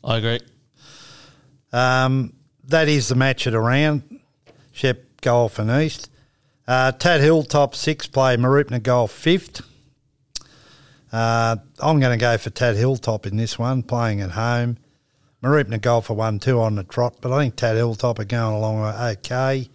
I 0.04 0.18
agree. 0.18 0.40
Um, 1.72 2.34
that 2.66 2.88
is 2.88 3.10
the 3.10 3.16
match 3.16 3.46
at 3.48 3.54
a 3.54 3.60
round. 3.60 4.20
Shep 4.72 5.04
Golf 5.22 5.60
and 5.60 5.70
East. 5.70 6.10
Uh, 6.68 6.92
Tad 6.92 7.22
Hill 7.22 7.44
top 7.44 7.76
six 7.76 8.08
play 8.08 8.38
Mooroopna 8.38 8.82
Golf 8.82 9.12
fifth. 9.12 9.62
Uh, 11.12 11.58
I'm 11.80 12.00
going 12.00 12.18
to 12.18 12.22
go 12.22 12.38
for 12.38 12.50
Tad 12.50 12.76
Hilltop 12.76 13.26
in 13.26 13.38
this 13.38 13.58
one, 13.58 13.84
playing 13.84 14.22
at 14.22 14.32
home. 14.32 14.78
Mooroopna 15.42 15.82
Golf 15.82 16.10
are 16.10 16.14
one 16.14 16.40
two 16.40 16.60
on 16.60 16.76
the 16.76 16.84
trot, 16.84 17.16
but 17.22 17.32
I 17.32 17.40
think 17.44 17.56
Tad 17.56 17.78
Hilltop 17.78 18.20
are 18.20 18.26
going 18.26 18.56
along 18.56 18.94
okay, 19.18 19.70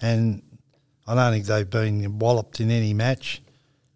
and 0.00 0.42
I 1.06 1.14
don't 1.14 1.32
think 1.32 1.46
they've 1.46 1.68
been 1.68 2.18
walloped 2.18 2.60
in 2.60 2.70
any 2.70 2.92
match, 2.92 3.40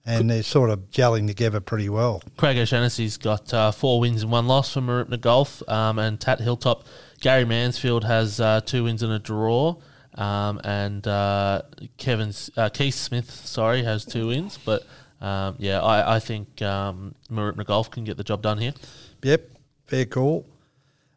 and 0.07 0.31
they're 0.31 0.43
sort 0.43 0.71
of 0.71 0.91
gelling 0.91 1.27
together 1.27 1.61
pretty 1.61 1.91
well. 1.91 2.23
Craig 2.39 2.57
O'Shaughnessy's 2.57 3.19
got 3.19 3.53
uh, 3.53 3.71
four 3.71 4.01
wins 4.01 4.23
and 4.23 4.33
one 4.33 4.47
loss 4.47 4.73
for 4.73 4.81
Mooroopna 4.81 5.21
Golf, 5.21 5.63
um, 5.69 5.99
and 5.99 6.19
Tat 6.19 6.41
Hilltop. 6.41 6.85
Gary 7.21 7.45
Mansfield 7.45 8.05
has 8.05 8.41
uh, 8.41 8.63
two 8.63 8.85
wins 8.85 9.03
and 9.03 9.13
a 9.13 9.19
draw, 9.19 9.77
um, 10.15 10.59
and 10.65 11.07
uh, 11.07 11.63
Kevin's 11.99 12.51
uh, 12.57 12.71
Keith 12.71 12.95
Smith, 12.95 13.31
sorry, 13.31 13.83
has 13.83 14.07
two 14.07 14.29
wins. 14.29 14.59
But 14.65 14.85
um, 15.21 15.57
yeah, 15.59 15.81
I, 15.81 16.17
I 16.17 16.19
think 16.19 16.63
um, 16.63 17.15
Mooroopna 17.31 17.67
Golf 17.67 17.91
can 17.91 18.05
get 18.05 18.17
the 18.17 18.25
job 18.25 18.43
done 18.43 18.59
here. 18.59 18.73
Yep, 19.23 19.51
fair 19.87 20.07
call. 20.07 20.47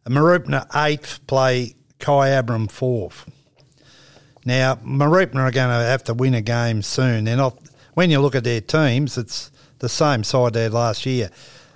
Mooroopna 0.05 0.67
eighth 0.75 1.25
play 1.27 1.75
Kyabram 1.99 2.69
fourth. 2.69 3.29
Now 4.45 4.75
Mooroopna 4.75 5.35
are 5.35 5.51
going 5.51 5.69
to 5.69 5.85
have 5.85 6.03
to 6.05 6.13
win 6.13 6.33
a 6.33 6.41
game 6.41 6.81
soon. 6.81 7.23
They're 7.23 7.37
not. 7.37 7.57
When 7.93 8.09
you 8.09 8.19
look 8.19 8.35
at 8.35 8.43
their 8.43 8.59
teams, 8.59 9.17
it's 9.17 9.51
the 9.79 9.87
same 9.87 10.23
side 10.23 10.53
they 10.53 10.63
had 10.63 10.73
last 10.73 11.05
year. 11.05 11.29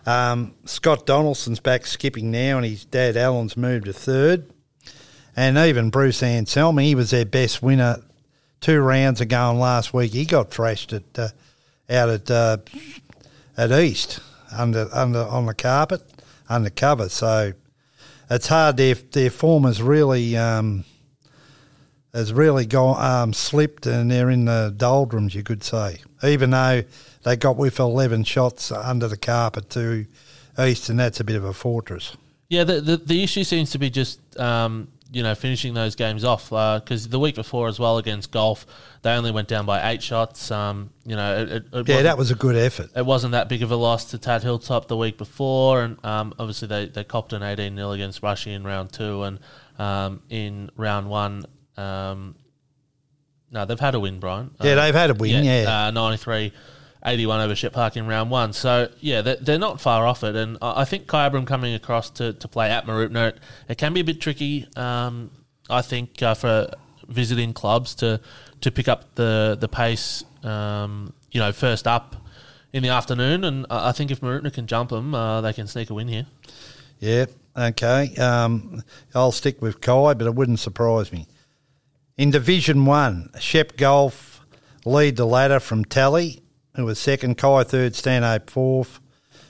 Um, 0.06 0.56
Scott 0.66 1.06
Donaldson's 1.06 1.60
back 1.60 1.86
skipping 1.86 2.32
now, 2.32 2.58
and 2.58 2.66
his 2.66 2.86
dad 2.86 3.16
Alan's 3.16 3.56
moved 3.56 3.86
to 3.86 3.94
third. 3.94 4.50
And 5.36 5.58
even 5.58 5.92
Bruce 5.92 6.22
Anselmi, 6.22 6.84
he 6.84 6.96
was 6.96 7.12
their 7.12 7.26
best 7.26 7.62
winner 7.62 7.98
two 8.60 8.80
rounds 8.80 9.22
ago 9.22 9.52
and 9.52 9.60
last 9.60 9.94
week. 9.94 10.14
He 10.14 10.26
got 10.26 10.50
thrashed 10.50 10.94
at 10.94 11.04
uh, 11.20 11.28
out 11.90 12.10
at 12.10 12.32
uh, 12.32 12.58
at 13.58 13.72
East 13.72 14.20
under 14.52 14.90
under 14.94 15.20
on 15.20 15.46
the 15.46 15.54
carpet 15.54 16.02
under 16.50 16.70
cover. 16.70 17.10
So 17.10 17.54
it's 18.30 18.48
hard. 18.48 18.78
Their 18.78 18.96
their 18.96 19.30
form 19.30 19.64
has 19.64 19.82
really 19.82 20.36
um, 20.38 20.84
has 22.14 22.34
really 22.34 22.66
gone 22.66 23.04
um, 23.04 23.34
slipped, 23.34 23.86
and 23.86 24.12
they're 24.12 24.30
in 24.30 24.46
the 24.46 24.74
doldrums. 24.76 25.36
You 25.36 25.44
could 25.44 25.64
say, 25.64 26.00
even 26.24 26.52
though 26.52 26.84
they 27.24 27.36
got 27.36 27.58
with 27.58 27.80
eleven 27.80 28.24
shots 28.24 28.72
under 28.72 29.08
the 29.08 29.18
carpet 29.18 29.70
to 29.72 30.06
East, 30.60 30.90
and 30.90 31.00
that's 31.00 31.20
a 31.20 31.24
bit 31.24 31.36
of 31.36 31.44
a 31.44 31.54
fortress. 31.54 32.16
Yeah, 32.50 32.64
the, 32.64 32.82
the 32.82 32.98
the 32.98 33.24
issue 33.24 33.44
seems 33.44 33.72
to 33.72 33.78
be 33.78 33.90
just 33.90 34.20
um, 34.40 34.88
you 35.12 35.24
know 35.24 35.36
finishing 35.36 35.74
those 35.74 35.96
games 35.96 36.24
off 36.24 36.50
because 36.50 37.08
the 37.10 37.20
week 37.20 37.36
before 37.36 37.68
as 37.68 37.80
well 37.80 37.98
against 37.98 38.32
Golf 38.32 38.66
they 39.02 39.12
only 39.12 39.32
went 39.32 39.48
down 39.48 39.66
by 39.66 39.92
eight 39.92 40.04
shots. 40.04 40.52
Um, 40.52 40.90
you 41.06 41.16
know, 41.16 41.44
it, 41.44 41.66
it, 41.72 41.88
Yeah, 41.88 42.02
that 42.02 42.18
was 42.18 42.32
a 42.32 42.36
good 42.36 42.56
effort. 42.56 42.90
it 42.96 43.06
wasn't 43.06 43.32
that 43.32 43.48
big 43.48 43.64
of 43.64 43.72
a 43.72 43.76
loss 43.76 44.06
to 44.12 44.18
Tad 44.18 44.44
Hilltop 44.44 44.88
the 44.88 44.98
week 44.98 45.18
before, 45.18 45.82
and 45.84 46.04
um, 46.04 46.34
obviously 46.38 46.68
they, 46.68 46.88
they 46.88 47.04
copped 47.04 47.32
an 47.34 47.44
18 47.44 47.76
0 47.76 47.92
against 47.92 48.22
Rushy 48.22 48.52
in 48.54 48.64
round 48.64 48.92
two, 48.92 49.24
and 49.24 49.40
um, 49.80 50.22
in 50.30 50.70
round 50.76 51.10
one, 51.10 51.46
um, 51.78 52.36
no, 53.52 53.66
they've 53.66 53.80
had 53.80 53.96
a 53.96 54.00
win, 54.00 54.20
Brian. 54.20 54.52
Yeah, 54.62 54.72
Uh, 54.72 54.86
they've 54.86 54.96
had 54.96 55.10
a 55.12 55.14
win. 55.14 55.46
Yeah, 55.46 55.88
uh, 55.88 55.92
93 55.92 56.52
81 57.06 57.42
over 57.42 57.56
Shep 57.56 57.74
Park 57.74 57.98
in 57.98 58.08
round 58.08 58.30
one. 58.30 58.54
So, 58.54 58.90
yeah, 59.00 59.22
they're, 59.22 59.38
they're 59.38 59.60
not 59.60 59.80
far 59.80 60.06
off 60.06 60.24
it. 60.24 60.36
And 60.36 60.58
I 60.62 60.86
think 60.86 61.08
Kyabram 61.08 61.46
coming 61.46 61.74
across 61.74 62.10
to, 62.12 62.34
to 62.34 62.48
play 62.48 62.70
at 62.70 62.86
Mooroopna, 62.86 63.38
it, 63.70 63.78
can 63.78 63.94
be 63.94 64.02
a 64.02 64.04
bit 64.04 64.20
tricky, 64.20 64.68
um, 64.76 65.32
I 65.70 65.82
think, 65.82 66.22
uh, 66.22 66.34
for 66.34 66.70
visiting 67.08 67.54
clubs 67.54 67.96
to, 67.96 68.20
to 68.62 68.72
pick 68.72 68.88
up 68.88 69.16
the, 69.16 69.58
the 69.60 69.68
pace 69.68 70.24
um, 70.44 71.14
you 71.32 71.40
know, 71.40 71.52
first 71.52 71.88
up 71.88 72.16
in 72.74 72.84
the 72.84 72.90
afternoon, 72.90 73.44
and 73.44 73.66
I 73.70 73.92
think 73.92 74.12
if 74.12 74.22
Mooroopna 74.22 74.54
can 74.54 74.68
jump 74.68 74.90
them, 74.90 75.14
uh, 75.14 75.42
they 75.42 75.54
can 75.54 75.68
sneak 75.68 75.90
a 75.90 75.94
win 75.94 76.08
here. 76.08 76.26
Yeah, 77.00 77.26
okay. 77.56 78.16
Um, 78.16 78.84
I'll 79.14 79.32
stick 79.32 79.62
with 79.62 79.82
Kai, 79.82 80.14
but 80.14 80.28
it 80.28 80.36
wouldn't 80.36 80.60
surprise 80.60 81.12
me. 81.12 81.28
In 82.18 82.32
Division 82.32 82.86
1, 82.86 83.32
Shep 83.40 83.78
Golf 83.78 84.46
lead 84.86 85.16
the 85.16 85.26
ladder 85.26 85.60
from 85.60 85.86
Tally, 85.86 86.42
who 86.78 86.86
was 86.86 87.00
second, 87.00 87.38
Kai 87.38 87.64
third, 87.64 87.96
Stanhope 87.96 88.50
fourth. 88.50 89.00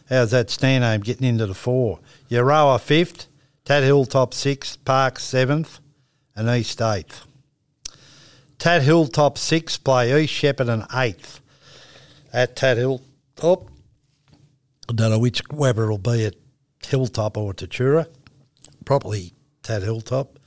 How's 0.09 0.31
that 0.31 0.49
Stanhope 0.49 1.03
getting 1.03 1.27
into 1.27 1.45
the 1.45 1.53
four? 1.53 1.99
Euroa 2.31 2.79
fifth, 2.79 3.27
Tat 3.65 3.83
Hilltop 3.83 4.33
sixth, 4.33 4.83
Park 4.85 5.19
seventh, 5.19 5.79
and 6.35 6.49
East 6.49 6.81
eighth. 6.81 7.25
Tat 8.57 8.81
Hilltop 8.81 9.37
sixth 9.37 9.83
play 9.83 10.23
East 10.23 10.33
Shepparton 10.33 10.87
eighth 10.95 11.41
at 12.33 12.55
Tat 12.55 12.77
Hilltop. 12.77 13.69
I 14.89 14.93
don't 14.93 15.11
know 15.11 15.19
which 15.19 15.41
whether 15.51 15.83
it'll 15.83 15.97
be 15.97 16.25
at 16.25 16.35
Hilltop 16.85 17.37
or 17.37 17.53
Tatura. 17.53 18.07
Probably 18.85 19.33
Tad 19.61 19.83
Hilltop. 19.83 20.39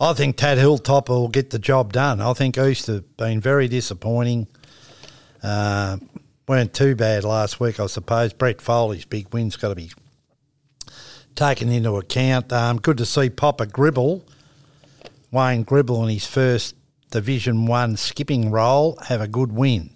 I 0.00 0.12
think 0.12 0.36
Tad 0.36 0.58
Hilltop 0.58 1.08
will 1.08 1.28
get 1.28 1.50
the 1.50 1.58
job 1.58 1.92
done. 1.92 2.20
I 2.20 2.32
think 2.32 2.58
East 2.58 2.88
have 2.88 3.16
been 3.16 3.40
very 3.40 3.68
disappointing. 3.68 4.48
Uh, 5.42 5.98
weren't 6.48 6.72
too 6.74 6.96
bad 6.96 7.24
last 7.24 7.60
week, 7.60 7.78
I 7.78 7.86
suppose. 7.86 8.32
Brett 8.32 8.60
Foley's 8.60 9.04
big 9.04 9.32
win's 9.32 9.56
got 9.56 9.68
to 9.68 9.74
be 9.74 9.92
taken 11.36 11.70
into 11.70 11.96
account. 11.96 12.52
Um, 12.52 12.78
good 12.78 12.98
to 12.98 13.06
see 13.06 13.30
Popper 13.30 13.66
Gribble, 13.66 14.24
Wayne 15.30 15.62
Gribble, 15.62 16.02
in 16.04 16.10
his 16.10 16.26
first 16.26 16.74
Division 17.10 17.66
One 17.66 17.96
skipping 17.96 18.50
role, 18.50 18.98
have 19.06 19.20
a 19.20 19.28
good 19.28 19.52
win. 19.52 19.90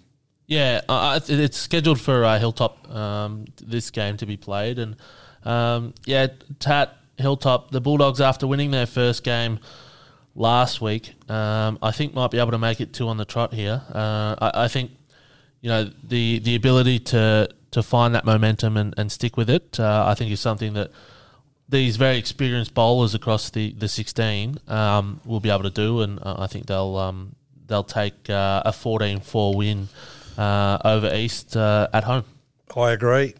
Yeah, 0.45 0.81
uh, 0.87 1.19
it's 1.27 1.57
scheduled 1.57 1.99
for 1.99 2.23
uh, 2.23 2.37
Hilltop 2.37 2.89
um, 2.93 3.45
this 3.61 3.89
game 3.91 4.17
to 4.17 4.25
be 4.25 4.37
played, 4.37 4.77
and 4.77 4.95
um, 5.43 5.93
yeah, 6.05 6.27
Tat 6.59 6.95
Hilltop, 7.17 7.71
the 7.71 7.81
Bulldogs 7.81 8.21
after 8.21 8.45
winning 8.45 8.71
their 8.71 8.85
first 8.85 9.23
game 9.23 9.59
last 10.35 10.81
week, 10.81 11.13
um, 11.29 11.79
I 11.81 11.91
think 11.91 12.13
might 12.13 12.31
be 12.31 12.39
able 12.39 12.51
to 12.51 12.57
make 12.57 12.81
it 12.81 12.93
two 12.93 13.07
on 13.07 13.17
the 13.17 13.25
trot 13.25 13.53
here. 13.53 13.81
Uh, 13.93 14.35
I, 14.39 14.65
I 14.65 14.67
think 14.67 14.91
you 15.63 15.69
know 15.69 15.89
the 16.03 16.39
the 16.39 16.55
ability 16.55 16.99
to 16.99 17.49
to 17.71 17.81
find 17.81 18.13
that 18.13 18.25
momentum 18.25 18.77
and, 18.77 18.93
and 18.97 19.11
stick 19.11 19.35
with 19.37 19.49
it. 19.49 19.79
Uh, 19.79 20.05
I 20.05 20.13
think 20.13 20.31
is 20.31 20.39
something 20.39 20.73
that 20.73 20.91
these 21.69 21.95
very 21.95 22.17
experienced 22.17 22.73
bowlers 22.75 23.15
across 23.15 23.49
the 23.49 23.71
the 23.71 23.87
sixteen 23.87 24.57
um, 24.67 25.21
will 25.25 25.39
be 25.39 25.49
able 25.49 25.63
to 25.63 25.71
do, 25.71 26.01
and 26.01 26.19
uh, 26.21 26.35
I 26.37 26.47
think 26.47 26.67
they'll 26.67 26.97
um, 26.97 27.35
they'll 27.65 27.83
take 27.83 28.29
uh, 28.29 28.61
a 28.65 28.71
14-4 28.71 29.55
win 29.55 29.87
uh, 30.37 30.77
over 30.83 31.13
East 31.15 31.55
uh, 31.55 31.87
at 31.93 32.03
home. 32.03 32.25
I 32.75 32.91
agree. 32.91 33.35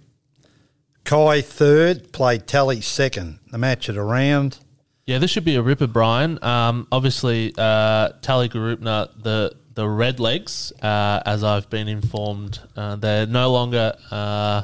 Kai 1.03 1.41
third, 1.41 2.13
played 2.13 2.47
Tally 2.47 2.79
second. 2.79 3.39
The 3.51 3.57
match 3.57 3.89
at 3.89 3.97
a 3.97 4.01
round. 4.01 4.59
Yeah, 5.05 5.17
this 5.17 5.31
should 5.31 5.43
be 5.43 5.55
a 5.55 5.62
ripper, 5.62 5.88
Brian. 5.88 6.41
Um, 6.41 6.88
obviously, 6.89 7.53
uh, 7.57 8.13
Tallygaroopna, 8.21 9.21
the 9.21 9.53
the 9.75 9.88
Red 9.88 10.19
Legs, 10.19 10.71
uh, 10.81 11.21
as 11.25 11.43
I've 11.43 11.69
been 11.69 11.88
informed, 11.88 12.59
uh, 12.75 12.95
they're 12.95 13.25
no 13.25 13.51
longer 13.51 13.93
uh, 14.12 14.63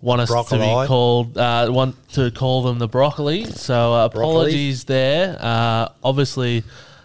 want 0.00 0.20
us 0.22 0.28
to 0.28 0.32
Broccoli. 0.34 0.58
be 0.58 0.86
called 0.88 1.38
uh, 1.38 1.68
want 1.70 1.96
to 2.14 2.30
call 2.30 2.62
them 2.62 2.78
the 2.78 2.88
broccoli. 2.88 3.44
So 3.44 3.94
uh, 3.94 4.06
apologies 4.06 4.84
there. 4.84 5.36
Uh, 5.40 5.88
obviously, 6.02 6.64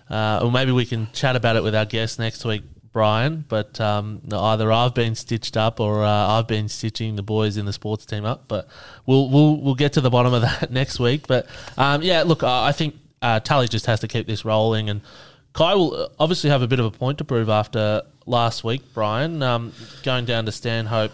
uh, 0.10 0.40
or 0.44 0.52
maybe 0.52 0.72
we 0.72 0.86
can 0.86 1.08
chat 1.14 1.36
about 1.36 1.56
it 1.56 1.64
with 1.64 1.76
our 1.76 1.86
guest 1.86 2.20
next 2.20 2.46
week, 2.46 2.64
Brian. 2.92 3.46
But 3.48 3.80
um, 3.82 4.22
either 4.32 4.72
I've 4.72 4.94
been 4.94 5.16
stitched 5.16 5.58
up 5.58 5.80
or 5.80 6.04
uh, 6.04 6.10
I've 6.10 6.48
been 6.48 6.70
stitching 6.70 7.16
the 7.18 7.24
boys 7.24 7.58
in 7.58 7.66
the 7.66 7.74
sports 7.74 8.06
team 8.06 8.26
up. 8.26 8.48
But 8.48 8.68
we'll 9.06 9.30
we'll 9.30 9.58
we'll 9.62 9.76
get 9.76 9.94
to 9.94 10.02
the 10.02 10.10
bottom 10.10 10.34
of 10.34 10.42
that 10.42 10.72
next 10.82 11.00
week. 11.00 11.28
But 11.28 11.48
um, 11.78 12.02
yeah, 12.02 12.24
look, 12.24 12.44
I 12.44 12.70
I 12.70 12.72
think 12.72 12.96
uh, 13.22 13.40
Tally 13.42 13.68
just 13.68 13.86
has 13.88 14.00
to 14.00 14.08
keep 14.08 14.26
this 14.28 14.44
rolling 14.46 14.90
and. 14.90 15.02
Kai 15.56 15.74
will 15.74 16.12
obviously 16.20 16.50
have 16.50 16.62
a 16.62 16.68
bit 16.68 16.82
of 16.82 16.86
a 16.86 16.92
point 16.92 17.18
to 17.20 17.24
prove 17.24 17.48
after 17.48 18.02
last 18.26 18.66
week, 18.66 18.82
Brian. 18.94 19.42
Um, 19.42 19.72
going 20.04 20.26
down 20.26 20.46
to 20.48 20.52
Stanhope 20.52 21.14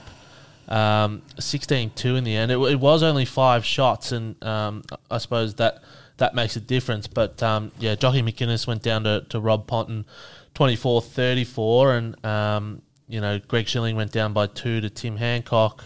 um, 0.67 1.21
16-2 1.37 2.17
in 2.17 2.23
the 2.23 2.35
end. 2.35 2.51
It, 2.51 2.57
it 2.57 2.79
was 2.79 3.03
only 3.03 3.23
five 3.23 3.63
shots, 3.63 4.11
and 4.11 4.43
um, 4.43 4.83
I 5.11 5.19
suppose 5.19 5.53
that 5.55 5.83
that 6.17 6.33
makes 6.33 6.55
a 6.55 6.59
difference. 6.59 7.05
But 7.05 7.43
um, 7.43 7.71
yeah, 7.77 7.93
Jockey 7.93 8.23
McInnes 8.23 8.65
went 8.65 8.81
down 8.81 9.03
to, 9.03 9.23
to 9.29 9.39
Rob 9.39 9.67
Ponton 9.67 10.05
24-34, 10.55 11.97
and 11.99 12.25
um, 12.25 12.81
you 13.07 13.21
know 13.21 13.37
Greg 13.47 13.67
Schilling 13.67 13.95
went 13.95 14.11
down 14.11 14.33
by 14.33 14.47
two 14.47 14.81
to 14.81 14.89
Tim 14.89 15.17
Hancock. 15.17 15.83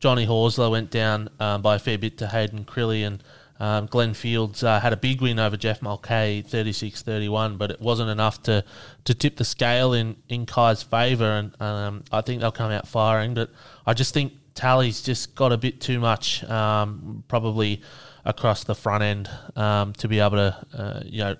Johnny 0.00 0.26
Horsler 0.26 0.70
went 0.70 0.90
down 0.90 1.28
um, 1.40 1.60
by 1.60 1.76
a 1.76 1.78
fair 1.78 1.98
bit 1.98 2.16
to 2.18 2.28
Hayden 2.28 2.64
Crilly, 2.64 3.06
and 3.06 3.22
um, 3.60 3.86
Glenn 3.86 4.14
Fields 4.14 4.62
uh, 4.62 4.78
had 4.80 4.92
a 4.92 4.96
big 4.96 5.20
win 5.20 5.38
over 5.38 5.56
Jeff 5.56 5.82
Mulcahy, 5.82 6.42
36-31, 6.42 7.58
but 7.58 7.70
it 7.70 7.80
wasn't 7.80 8.10
enough 8.10 8.42
to, 8.44 8.64
to 9.04 9.14
tip 9.14 9.36
the 9.36 9.44
scale 9.44 9.92
in, 9.92 10.16
in 10.28 10.46
Kai's 10.46 10.82
favour, 10.82 11.32
and 11.32 11.60
um, 11.60 12.04
I 12.12 12.20
think 12.20 12.40
they'll 12.40 12.52
come 12.52 12.70
out 12.70 12.86
firing. 12.86 13.34
But 13.34 13.50
I 13.86 13.94
just 13.94 14.14
think 14.14 14.32
Tally's 14.54 15.02
just 15.02 15.34
got 15.34 15.52
a 15.52 15.56
bit 15.56 15.80
too 15.80 15.98
much, 15.98 16.44
um, 16.44 17.24
probably 17.28 17.82
across 18.24 18.64
the 18.64 18.74
front 18.74 19.02
end, 19.02 19.30
um, 19.56 19.92
to 19.94 20.08
be 20.08 20.20
able 20.20 20.36
to, 20.36 20.66
uh, 20.74 21.02
you 21.04 21.18
know, 21.18 21.36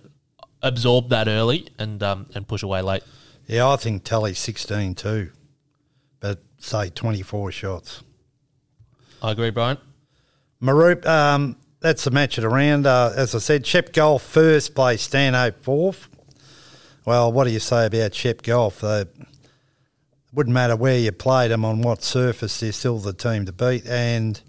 absorb 0.62 1.10
that 1.10 1.28
early 1.28 1.68
and 1.78 2.02
um, 2.02 2.26
and 2.34 2.46
push 2.48 2.62
away 2.62 2.82
late. 2.82 3.02
Yeah, 3.46 3.68
I 3.68 3.76
think 3.76 4.04
Tally's 4.04 4.38
16 4.38 4.94
too, 4.94 5.30
but 6.20 6.42
say 6.58 6.90
24 6.90 7.52
shots. 7.52 8.02
I 9.22 9.32
agree, 9.32 9.50
Brian. 9.50 9.78
Maroop, 10.62 11.06
um, 11.06 11.56
that's 11.80 12.04
the 12.04 12.10
match 12.10 12.38
at 12.38 12.44
a 12.44 12.48
round. 12.48 12.86
Uh, 12.86 13.12
as 13.16 13.34
I 13.34 13.38
said, 13.38 13.66
Shep 13.66 13.92
Golf 13.92 14.22
first 14.22 14.74
place, 14.74 15.02
Stanhope 15.02 15.62
fourth. 15.62 16.08
Well, 17.04 17.32
what 17.32 17.44
do 17.44 17.50
you 17.50 17.60
say 17.60 17.86
about 17.86 18.14
Shep 18.14 18.42
Golf? 18.42 18.80
They, 18.80 19.04
wouldn't 20.32 20.54
matter 20.54 20.76
where 20.76 20.98
you 20.98 21.12
played 21.12 21.50
them 21.50 21.64
on 21.64 21.82
what 21.82 22.02
surface, 22.02 22.60
they're 22.60 22.72
still 22.72 22.98
the 22.98 23.12
team 23.12 23.46
to 23.46 23.52
beat, 23.52 23.86
and 23.86 24.40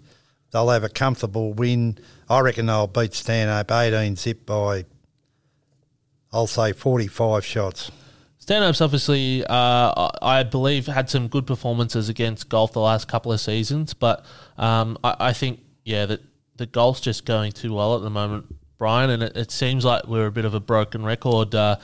they'll 0.52 0.68
have 0.68 0.84
a 0.84 0.88
comfortable 0.88 1.52
win. 1.52 1.98
I 2.28 2.40
reckon 2.40 2.66
they'll 2.66 2.86
beat 2.86 3.14
Stanhope 3.14 3.70
18 3.70 4.16
zip 4.16 4.46
by, 4.46 4.84
I'll 6.32 6.46
say, 6.46 6.72
45 6.72 7.44
shots. 7.44 7.90
Stanhope's 8.38 8.80
obviously, 8.80 9.44
uh, 9.44 9.52
I 9.52 10.10
I 10.22 10.42
believe, 10.42 10.86
had 10.86 11.08
some 11.08 11.28
good 11.28 11.46
performances 11.46 12.08
against 12.08 12.48
golf 12.48 12.72
the 12.72 12.80
last 12.80 13.08
couple 13.08 13.32
of 13.32 13.40
seasons, 13.40 13.94
but 13.94 14.24
um, 14.58 14.98
I, 15.02 15.16
I 15.20 15.32
think, 15.32 15.60
yeah, 15.84 16.06
that 16.06 16.20
the 16.60 16.66
golf's 16.66 17.00
just 17.00 17.24
going 17.24 17.52
too 17.52 17.72
well 17.72 17.96
at 17.96 18.02
the 18.02 18.10
moment, 18.10 18.44
Brian, 18.76 19.08
and 19.08 19.22
it, 19.22 19.34
it 19.34 19.50
seems 19.50 19.82
like 19.82 20.06
we're 20.06 20.26
a 20.26 20.30
bit 20.30 20.44
of 20.44 20.52
a 20.52 20.60
broken 20.60 21.02
record 21.02 21.54
uh, 21.54 21.76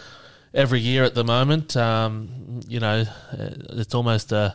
every 0.53 0.81
year 0.81 1.03
at 1.03 1.15
the 1.15 1.25
moment. 1.25 1.75
Um, 1.79 2.61
you 2.69 2.79
know, 2.79 3.05
uh, 3.33 3.51
it's 3.71 3.95
almost 3.95 4.33
a 4.33 4.55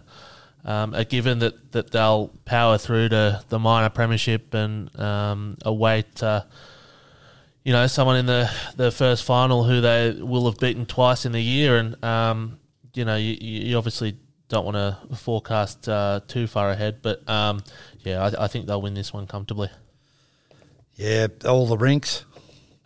um, 0.63 0.93
a 0.93 1.03
given 1.03 1.39
that, 1.39 1.71
that 1.71 1.89
they'll 1.89 2.27
power 2.45 2.77
through 2.77 3.09
to 3.09 3.43
the 3.49 3.57
minor 3.57 3.89
premiership 3.89 4.53
and 4.53 4.95
um, 4.99 5.57
await. 5.65 6.21
Uh, 6.21 6.43
you 7.63 7.73
know, 7.73 7.87
someone 7.87 8.17
in 8.17 8.27
the, 8.27 8.47
the 8.75 8.91
first 8.91 9.23
final 9.23 9.63
who 9.63 9.81
they 9.81 10.11
will 10.11 10.45
have 10.45 10.59
beaten 10.59 10.85
twice 10.85 11.25
in 11.25 11.31
the 11.31 11.41
year. 11.41 11.77
And, 11.77 12.03
um, 12.05 12.59
you 12.93 13.05
know, 13.05 13.15
you, 13.15 13.37
you 13.39 13.75
obviously 13.75 14.17
don't 14.49 14.65
want 14.65 14.77
to 14.77 15.15
forecast 15.15 15.89
uh, 15.89 16.19
too 16.27 16.45
far 16.45 16.69
ahead. 16.69 17.01
But, 17.01 17.27
um, 17.27 17.63
yeah, 18.01 18.23
I, 18.23 18.45
I 18.45 18.47
think 18.47 18.67
they'll 18.67 18.83
win 18.83 18.93
this 18.93 19.11
one 19.11 19.25
comfortably. 19.25 19.69
Yeah, 21.01 21.29
all 21.45 21.65
the 21.65 21.77
rinks. 21.77 22.25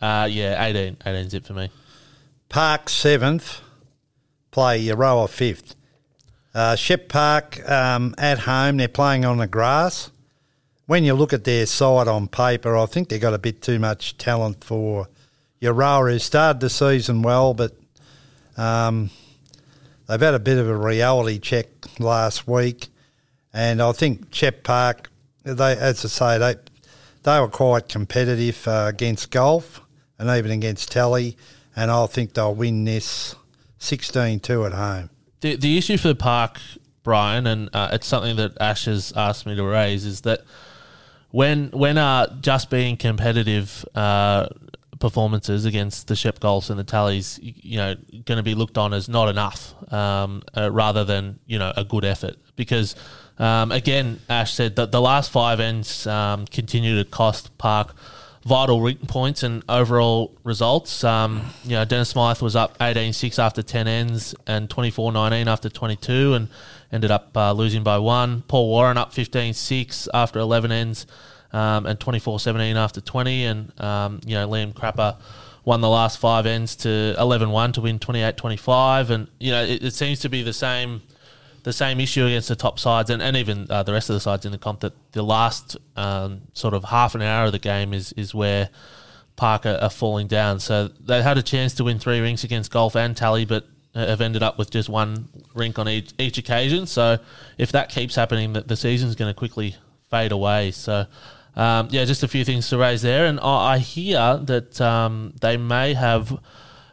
Uh, 0.00 0.26
yeah, 0.30 0.64
18. 0.64 0.96
18's 1.04 1.34
it 1.34 1.44
for 1.44 1.52
me. 1.52 1.68
Park 2.48 2.88
seventh, 2.88 3.60
play 4.50 4.82
Euroa 4.82 5.28
fifth. 5.28 5.76
Uh, 6.54 6.76
Shep 6.76 7.10
Park 7.10 7.68
um, 7.68 8.14
at 8.16 8.38
home, 8.38 8.78
they're 8.78 8.88
playing 8.88 9.26
on 9.26 9.36
the 9.36 9.46
grass. 9.46 10.10
When 10.86 11.04
you 11.04 11.12
look 11.12 11.34
at 11.34 11.44
their 11.44 11.66
side 11.66 12.08
on 12.08 12.26
paper, 12.26 12.74
I 12.74 12.86
think 12.86 13.10
they've 13.10 13.20
got 13.20 13.34
a 13.34 13.38
bit 13.38 13.60
too 13.60 13.78
much 13.78 14.16
talent 14.16 14.64
for 14.64 15.08
Euroa, 15.60 16.10
who 16.10 16.18
started 16.18 16.60
the 16.60 16.70
season 16.70 17.20
well, 17.20 17.52
but 17.52 17.76
um, 18.56 19.10
they've 20.08 20.18
had 20.18 20.32
a 20.32 20.38
bit 20.38 20.56
of 20.56 20.70
a 20.70 20.76
reality 20.76 21.38
check 21.38 21.66
last 21.98 22.48
week. 22.48 22.86
And 23.52 23.82
I 23.82 23.92
think 23.92 24.32
Shep 24.32 24.62
Park, 24.62 25.10
they, 25.42 25.76
as 25.76 26.02
I 26.02 26.08
say, 26.08 26.38
they 26.38 26.54
they 27.26 27.40
were 27.40 27.48
quite 27.48 27.88
competitive 27.88 28.66
uh, 28.68 28.86
against 28.88 29.32
golf 29.32 29.82
and 30.18 30.30
even 30.30 30.52
against 30.52 30.92
Tally, 30.92 31.36
and 31.74 31.90
I 31.90 32.06
think 32.06 32.34
they'll 32.34 32.54
win 32.54 32.84
this 32.84 33.34
16-2 33.80 34.66
at 34.66 34.72
home. 34.72 35.10
The, 35.40 35.56
the 35.56 35.76
issue 35.76 35.98
for 35.98 36.08
the 36.08 36.14
Park, 36.14 36.60
Brian, 37.02 37.48
and 37.48 37.68
uh, 37.74 37.90
it's 37.92 38.06
something 38.06 38.36
that 38.36 38.56
Ash 38.60 38.84
has 38.84 39.12
asked 39.16 39.44
me 39.44 39.56
to 39.56 39.64
raise, 39.64 40.04
is 40.06 40.20
that 40.22 40.42
when 41.32 41.70
when 41.72 41.98
uh, 41.98 42.34
just 42.40 42.70
being 42.70 42.96
competitive 42.96 43.84
uh, 43.94 44.48
performances 45.00 45.64
against 45.64 46.06
the 46.06 46.16
Shep 46.16 46.38
Golfs 46.38 46.70
and 46.70 46.78
the 46.78 46.84
Tallies, 46.84 47.38
you 47.42 47.76
know, 47.76 47.96
going 48.24 48.38
to 48.38 48.42
be 48.42 48.54
looked 48.54 48.78
on 48.78 48.94
as 48.94 49.08
not 49.08 49.28
enough, 49.28 49.74
um, 49.92 50.42
uh, 50.56 50.70
rather 50.70 51.04
than 51.04 51.40
you 51.44 51.58
know 51.58 51.72
a 51.76 51.84
good 51.84 52.04
effort. 52.04 52.36
Because 52.54 52.94
um, 53.38 53.70
again, 53.72 54.20
Ash 54.28 54.54
said 54.54 54.76
that 54.76 54.92
the 54.92 55.00
last 55.00 55.30
five 55.30 55.60
ends 55.60 56.06
um, 56.06 56.46
continue 56.46 57.02
to 57.02 57.08
cost 57.08 57.56
Park 57.58 57.94
vital 58.44 58.94
points 59.08 59.42
and 59.42 59.62
overall 59.68 60.32
results. 60.44 61.02
Um, 61.04 61.42
you 61.64 61.72
know, 61.72 61.84
Dennis 61.84 62.10
Smythe 62.10 62.40
was 62.40 62.54
up 62.54 62.78
18-6 62.78 63.38
after 63.38 63.62
10 63.62 63.88
ends 63.88 64.34
and 64.46 64.68
24-19 64.68 65.46
after 65.48 65.68
22 65.68 66.34
and 66.34 66.48
ended 66.92 67.10
up 67.10 67.36
uh, 67.36 67.52
losing 67.52 67.82
by 67.82 67.98
one. 67.98 68.42
Paul 68.42 68.68
Warren 68.68 68.96
up 68.96 69.12
15-6 69.12 70.08
after 70.14 70.38
11 70.38 70.70
ends 70.70 71.06
um, 71.52 71.86
and 71.86 71.98
24-17 71.98 72.76
after 72.76 73.00
20. 73.00 73.44
And, 73.44 73.80
um, 73.80 74.20
you 74.24 74.36
know, 74.36 74.48
Liam 74.48 74.72
Crapper 74.72 75.16
won 75.64 75.80
the 75.80 75.88
last 75.88 76.18
five 76.18 76.46
ends 76.46 76.76
to 76.76 77.16
11-1 77.18 77.72
to 77.74 77.80
win 77.80 77.98
28-25. 77.98 79.10
And, 79.10 79.28
you 79.40 79.50
know, 79.50 79.64
it, 79.64 79.82
it 79.82 79.94
seems 79.94 80.20
to 80.20 80.28
be 80.28 80.42
the 80.42 80.54
same– 80.54 81.02
the 81.66 81.72
same 81.72 81.98
issue 81.98 82.24
against 82.24 82.46
the 82.46 82.54
top 82.54 82.78
sides 82.78 83.10
and, 83.10 83.20
and 83.20 83.36
even 83.36 83.66
uh, 83.68 83.82
the 83.82 83.92
rest 83.92 84.08
of 84.08 84.14
the 84.14 84.20
sides 84.20 84.46
in 84.46 84.52
the 84.52 84.58
comp 84.58 84.78
that 84.78 84.92
the 85.10 85.22
last 85.24 85.76
um, 85.96 86.42
sort 86.52 86.74
of 86.74 86.84
half 86.84 87.16
an 87.16 87.22
hour 87.22 87.46
of 87.46 87.50
the 87.50 87.58
game 87.58 87.92
is, 87.92 88.12
is 88.12 88.32
where 88.32 88.70
Parker 89.34 89.76
are 89.82 89.90
falling 89.90 90.28
down. 90.28 90.60
So 90.60 90.86
they 90.86 91.22
had 91.22 91.38
a 91.38 91.42
chance 91.42 91.74
to 91.74 91.82
win 91.82 91.98
three 91.98 92.20
rinks 92.20 92.44
against 92.44 92.70
Golf 92.70 92.94
and 92.94 93.16
Tally, 93.16 93.46
but 93.46 93.66
have 93.96 94.20
ended 94.20 94.44
up 94.44 94.58
with 94.58 94.70
just 94.70 94.88
one 94.88 95.28
rink 95.54 95.76
on 95.76 95.88
each, 95.88 96.12
each 96.20 96.38
occasion. 96.38 96.86
So 96.86 97.18
if 97.58 97.72
that 97.72 97.88
keeps 97.88 98.14
happening, 98.14 98.52
the, 98.52 98.60
the 98.60 98.76
season's 98.76 99.16
going 99.16 99.34
to 99.34 99.36
quickly 99.36 99.74
fade 100.08 100.30
away. 100.30 100.70
So 100.70 101.06
um, 101.56 101.88
yeah, 101.90 102.04
just 102.04 102.22
a 102.22 102.28
few 102.28 102.44
things 102.44 102.68
to 102.68 102.78
raise 102.78 103.02
there. 103.02 103.26
And 103.26 103.40
I, 103.40 103.72
I 103.74 103.78
hear 103.78 104.38
that 104.44 104.80
um, 104.80 105.34
they 105.40 105.56
may 105.56 105.94
have 105.94 106.38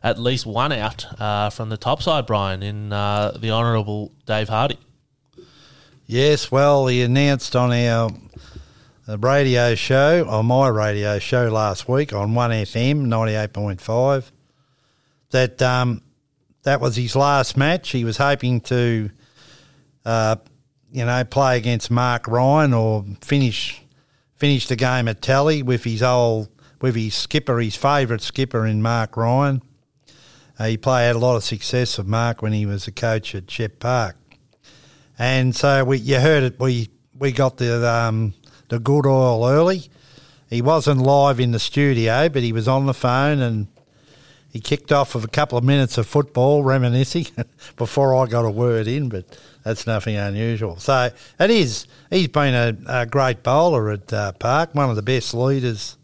at 0.04 0.20
least 0.20 0.46
one 0.46 0.72
out 0.72 1.06
uh, 1.20 1.50
from 1.50 1.70
the 1.70 1.78
top 1.78 2.02
side, 2.02 2.26
Brian, 2.26 2.62
in 2.62 2.92
uh, 2.92 3.32
the 3.40 3.52
Honourable 3.52 4.12
Dave 4.26 4.50
Hardy. 4.50 4.78
Yes, 6.06 6.52
well, 6.52 6.88
he 6.88 7.02
announced 7.02 7.56
on 7.56 7.72
our 7.72 8.12
radio 9.18 9.74
show, 9.74 10.28
on 10.28 10.46
my 10.46 10.68
radio 10.68 11.18
show 11.20 11.48
last 11.48 11.88
week 11.88 12.12
on 12.12 12.34
1FM 12.34 13.06
98.5, 13.06 14.32
that 15.32 15.62
um, 15.62 16.02
that 16.64 16.82
was 16.82 16.98
his 16.98 17.16
last 17.16 17.56
match. 17.56 17.92
He 17.92 18.04
was 18.04 18.18
hoping 18.18 18.60
to, 18.62 19.10
uh, 20.06 20.36
you 20.92 21.06
know, 21.06 21.24
play 21.24 21.58
against 21.58 21.90
Mark 21.90 22.28
Ryan 22.28 22.74
or 22.74 23.06
finish 23.22 23.82
finish 24.36 24.68
the 24.68 24.76
game 24.76 25.08
at 25.08 25.22
Tally 25.22 25.64
with 25.64 25.86
his 25.86 26.04
old 26.04 26.50
with 26.82 26.96
his 26.96 27.16
skipper, 27.16 27.60
his 27.62 27.78
favourite 27.78 28.22
skipper 28.22 28.66
in 28.66 28.82
Mark 28.82 29.16
Ryan. 29.16 29.62
Uh, 30.64 30.68
he 30.68 30.78
played 30.78 31.08
had 31.08 31.16
a 31.18 31.20
lot 31.20 31.36
of 31.36 31.44
success 31.44 31.98
with 31.98 32.08
Mark 32.08 32.42
when 32.42 32.54
he 32.54 32.66
was 32.66 32.88
a 32.88 32.92
coach 32.92 33.36
at 33.36 33.52
Shep 33.52 33.80
Park, 33.80 34.16
and 35.20 35.54
so 35.54 35.84
we 35.84 35.98
you 35.98 36.22
heard 36.22 36.44
it. 36.44 36.58
We 36.58 36.88
we 37.20 37.34
got 37.34 37.58
the 37.58 37.86
um, 37.86 38.34
the 38.70 38.80
good 38.80 39.06
oil 39.06 39.46
early. 39.46 39.90
He 40.50 40.62
wasn't 40.62 41.02
live 41.02 41.42
in 41.42 41.52
the 41.52 41.60
studio, 41.60 42.30
but 42.30 42.44
he 42.44 42.54
was 42.54 42.70
on 42.70 42.86
the 42.86 42.94
phone 42.94 43.42
and 43.42 43.68
he 44.54 44.62
kicked 44.62 44.94
off 44.94 45.16
with 45.16 45.26
a 45.26 45.28
couple 45.28 45.58
of 45.58 45.66
minutes 45.66 45.98
of 45.98 46.08
football 46.08 46.64
reminiscing 46.64 47.28
before 47.76 48.16
I 48.16 48.28
got 48.28 48.46
a 48.46 48.50
word 48.50 48.88
in, 48.88 49.10
but 49.10 49.38
that's 49.66 49.86
nothing 49.86 50.16
unusual. 50.16 50.78
So 50.78 51.10
it 51.42 51.50
is. 51.50 51.88
He's 52.10 52.30
been 52.30 52.54
a, 52.54 53.02
a 53.02 53.06
great 53.06 53.44
bowler 53.44 53.92
at 53.92 54.14
uh, 54.14 54.32
Park, 54.32 54.76
one 54.76 54.90
of 54.90 54.96
the 54.96 55.02
best 55.02 55.34
leaders 55.34 55.98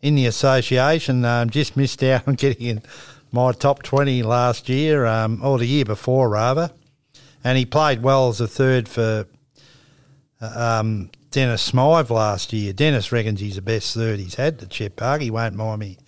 in 0.00 0.14
the 0.14 0.26
association. 0.26 1.24
Um, 1.24 1.50
just 1.50 1.76
missed 1.76 2.04
out 2.04 2.28
on 2.28 2.34
getting 2.36 2.66
in 2.66 2.82
my 3.32 3.52
top 3.52 3.82
20 3.82 4.22
last 4.22 4.68
year, 4.68 5.06
um, 5.06 5.40
or 5.44 5.58
the 5.58 5.66
year 5.66 5.84
before, 5.84 6.28
rather. 6.28 6.70
And 7.42 7.56
he 7.56 7.64
played 7.64 8.02
well 8.02 8.28
as 8.28 8.40
a 8.40 8.48
third 8.48 8.88
for 8.88 9.26
uh, 10.40 10.78
um, 10.80 11.10
Dennis 11.30 11.62
Smythe 11.62 12.10
last 12.10 12.52
year. 12.52 12.72
Dennis 12.72 13.12
reckons 13.12 13.40
he's 13.40 13.56
the 13.56 13.62
best 13.62 13.94
third 13.94 14.18
he's 14.18 14.34
had 14.34 14.62
at 14.62 14.72
Shep 14.72 14.96
Park. 14.96 15.22
He 15.22 15.30
won't 15.30 15.54
mind 15.54 15.80
me 15.80 15.98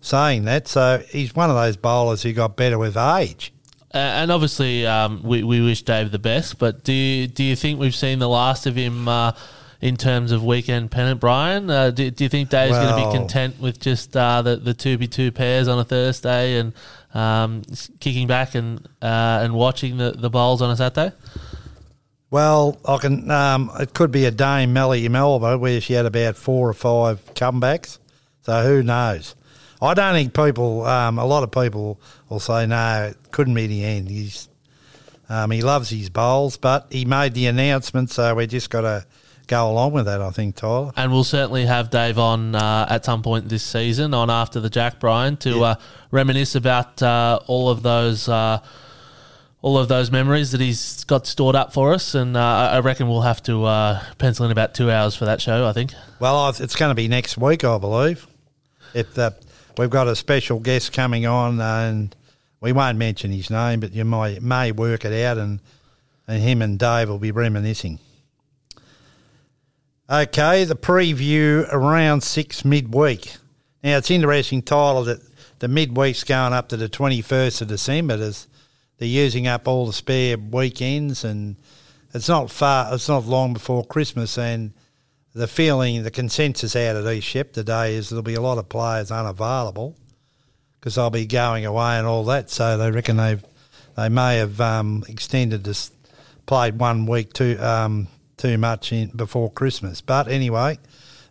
saying 0.00 0.44
that. 0.44 0.68
So 0.68 1.02
he's 1.08 1.34
one 1.34 1.50
of 1.50 1.56
those 1.56 1.76
bowlers 1.76 2.22
who 2.22 2.32
got 2.32 2.56
better 2.56 2.78
with 2.78 2.96
age. 2.96 3.52
Uh, 3.94 3.98
and 3.98 4.30
obviously, 4.30 4.86
um, 4.86 5.22
we, 5.22 5.42
we 5.42 5.62
wish 5.62 5.82
Dave 5.82 6.10
the 6.10 6.18
best, 6.18 6.58
but 6.58 6.84
do 6.84 6.92
you, 6.92 7.26
do 7.26 7.42
you 7.42 7.56
think 7.56 7.80
we've 7.80 7.94
seen 7.94 8.18
the 8.18 8.28
last 8.28 8.66
of 8.66 8.76
him 8.76 9.08
uh, 9.08 9.32
in 9.80 9.96
terms 9.96 10.32
of 10.32 10.44
weekend 10.44 10.90
pennant, 10.90 11.20
Brian? 11.20 11.70
Uh, 11.70 11.90
do, 11.90 12.10
do, 12.10 12.24
you 12.24 12.28
think 12.28 12.48
Dave's 12.48 12.72
well, 12.72 12.96
going 12.96 13.04
to 13.04 13.10
be 13.10 13.18
content 13.18 13.60
with 13.60 13.80
just 13.80 14.16
uh, 14.16 14.42
the 14.42 14.56
the 14.56 14.74
two 14.74 14.98
b 14.98 15.06
two 15.06 15.30
pairs 15.30 15.68
on 15.68 15.78
a 15.78 15.84
Thursday 15.84 16.58
and 16.58 16.72
um, 17.14 17.62
kicking 18.00 18.26
back 18.26 18.54
and 18.54 18.86
uh, 19.02 19.40
and 19.42 19.54
watching 19.54 19.96
the, 19.96 20.12
the 20.12 20.30
bowls 20.30 20.62
on 20.62 20.70
a 20.70 20.76
Saturday? 20.76 21.14
Well, 22.30 22.78
I 22.86 22.96
can. 22.98 23.30
Um, 23.30 23.70
it 23.78 23.94
could 23.94 24.10
be 24.10 24.24
a 24.24 24.30
Dame 24.30 24.72
Nellie 24.72 25.08
Melba 25.08 25.58
where 25.58 25.80
she 25.80 25.92
had 25.92 26.06
about 26.06 26.36
four 26.36 26.68
or 26.68 26.74
five 26.74 27.24
comebacks. 27.34 27.98
So 28.42 28.62
who 28.62 28.82
knows? 28.82 29.34
I 29.80 29.94
don't 29.94 30.14
think 30.14 30.34
people. 30.34 30.84
Um, 30.84 31.18
a 31.18 31.24
lot 31.24 31.42
of 31.42 31.50
people 31.50 32.00
will 32.28 32.40
say 32.40 32.66
no. 32.66 33.10
It 33.10 33.30
couldn't 33.30 33.54
be 33.54 33.66
the 33.66 33.84
end. 33.84 34.08
He's 34.08 34.48
um, 35.28 35.50
he 35.50 35.62
loves 35.62 35.90
his 35.90 36.10
bowls, 36.10 36.56
but 36.56 36.86
he 36.90 37.04
made 37.04 37.34
the 37.34 37.46
announcement, 37.46 38.10
so 38.10 38.34
we 38.34 38.46
just 38.46 38.70
got 38.70 38.82
to 38.82 39.06
go 39.46 39.70
along 39.70 39.92
with 39.92 40.06
that, 40.06 40.20
I 40.20 40.30
think, 40.30 40.56
Tyler. 40.56 40.92
And 40.96 41.12
we'll 41.12 41.24
certainly 41.24 41.66
have 41.66 41.90
Dave 41.90 42.18
on 42.18 42.54
uh, 42.54 42.86
at 42.88 43.04
some 43.04 43.22
point 43.22 43.48
this 43.48 43.62
season, 43.62 44.14
on 44.14 44.30
after 44.30 44.60
the 44.60 44.70
Jack 44.70 45.00
Bryan, 45.00 45.36
to 45.38 45.50
yeah. 45.50 45.62
uh, 45.62 45.74
reminisce 46.10 46.54
about 46.54 47.02
uh, 47.02 47.40
all 47.46 47.68
of 47.68 47.82
those. 47.82 48.28
Uh, 48.28 48.62
all 49.62 49.78
of 49.78 49.88
those 49.88 50.12
memories 50.12 50.52
that 50.52 50.60
he's 50.60 51.02
got 51.04 51.26
stored 51.26 51.56
up 51.56 51.72
for 51.72 51.92
us, 51.92 52.14
and 52.14 52.36
uh, 52.36 52.70
I 52.72 52.78
reckon 52.80 53.08
we'll 53.08 53.22
have 53.22 53.42
to 53.44 53.64
uh, 53.64 54.00
pencil 54.16 54.44
in 54.44 54.52
about 54.52 54.74
two 54.74 54.92
hours 54.92 55.16
for 55.16 55.24
that 55.24 55.40
show. 55.40 55.66
I 55.66 55.72
think. 55.72 55.92
Well, 56.20 56.50
it's 56.50 56.76
going 56.76 56.90
to 56.90 56.94
be 56.94 57.08
next 57.08 57.36
week, 57.36 57.64
I 57.64 57.76
believe. 57.78 58.28
If 58.94 59.18
we've 59.76 59.90
got 59.90 60.06
a 60.06 60.14
special 60.14 60.60
guest 60.60 60.92
coming 60.92 61.26
on, 61.26 61.60
and 61.60 62.14
we 62.60 62.70
won't 62.72 62.96
mention 62.96 63.32
his 63.32 63.50
name, 63.50 63.80
but 63.80 63.92
you 63.92 64.04
may 64.04 64.38
may 64.38 64.70
work 64.70 65.04
it 65.04 65.24
out, 65.24 65.38
and 65.38 65.58
and 66.28 66.42
him 66.42 66.62
and 66.62 66.78
Dave 66.78 67.08
will 67.08 67.18
be 67.18 67.32
reminiscing. 67.32 67.98
Okay, 70.08 70.62
the 70.62 70.76
preview 70.76 71.66
around 71.72 72.22
six 72.22 72.64
midweek. 72.64 73.38
Now 73.82 73.96
it's 73.96 74.08
interesting, 74.08 74.62
Tyler, 74.62 75.02
that 75.02 75.20
the 75.58 75.66
midweek's 75.66 76.22
going 76.22 76.52
up 76.52 76.68
to 76.68 76.76
the 76.76 76.88
twenty 76.88 77.22
first 77.22 77.60
of 77.60 77.66
December. 77.66 78.16
They're 78.16 78.36
using 79.00 79.48
up 79.48 79.66
all 79.66 79.84
the 79.84 79.92
spare 79.92 80.38
weekends, 80.38 81.24
and 81.24 81.56
it's 82.14 82.28
not 82.28 82.52
far. 82.52 82.94
It's 82.94 83.08
not 83.08 83.26
long 83.26 83.52
before 83.52 83.84
Christmas, 83.84 84.38
and 84.38 84.74
the 85.34 85.48
feeling, 85.48 86.04
the 86.04 86.12
consensus 86.12 86.76
out 86.76 86.94
of 86.94 87.08
East 87.08 87.26
Shep 87.26 87.52
today 87.52 87.96
is 87.96 88.08
there'll 88.08 88.22
be 88.22 88.34
a 88.34 88.40
lot 88.40 88.58
of 88.58 88.68
players 88.68 89.10
unavailable 89.10 89.96
because 90.78 90.94
they'll 90.94 91.10
be 91.10 91.26
going 91.26 91.66
away 91.66 91.98
and 91.98 92.06
all 92.06 92.22
that. 92.26 92.48
So 92.48 92.78
they 92.78 92.92
reckon 92.92 93.16
they 93.16 93.38
they 93.96 94.08
may 94.08 94.36
have 94.36 94.60
um, 94.60 95.02
extended 95.08 95.64
this, 95.64 95.90
played 96.46 96.78
one 96.78 97.06
week 97.06 97.32
to 97.32 97.56
um, 97.56 98.06
too 98.36 98.58
much 98.58 98.92
in 98.92 99.08
before 99.08 99.50
Christmas. 99.50 100.00
But 100.00 100.28
anyway, 100.28 100.78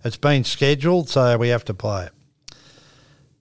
it's 0.04 0.18
been 0.18 0.44
scheduled, 0.44 1.10
so 1.10 1.38
we 1.38 1.50
have 1.50 1.66
to 1.66 1.74
play 1.74 2.06
it. 2.06 2.12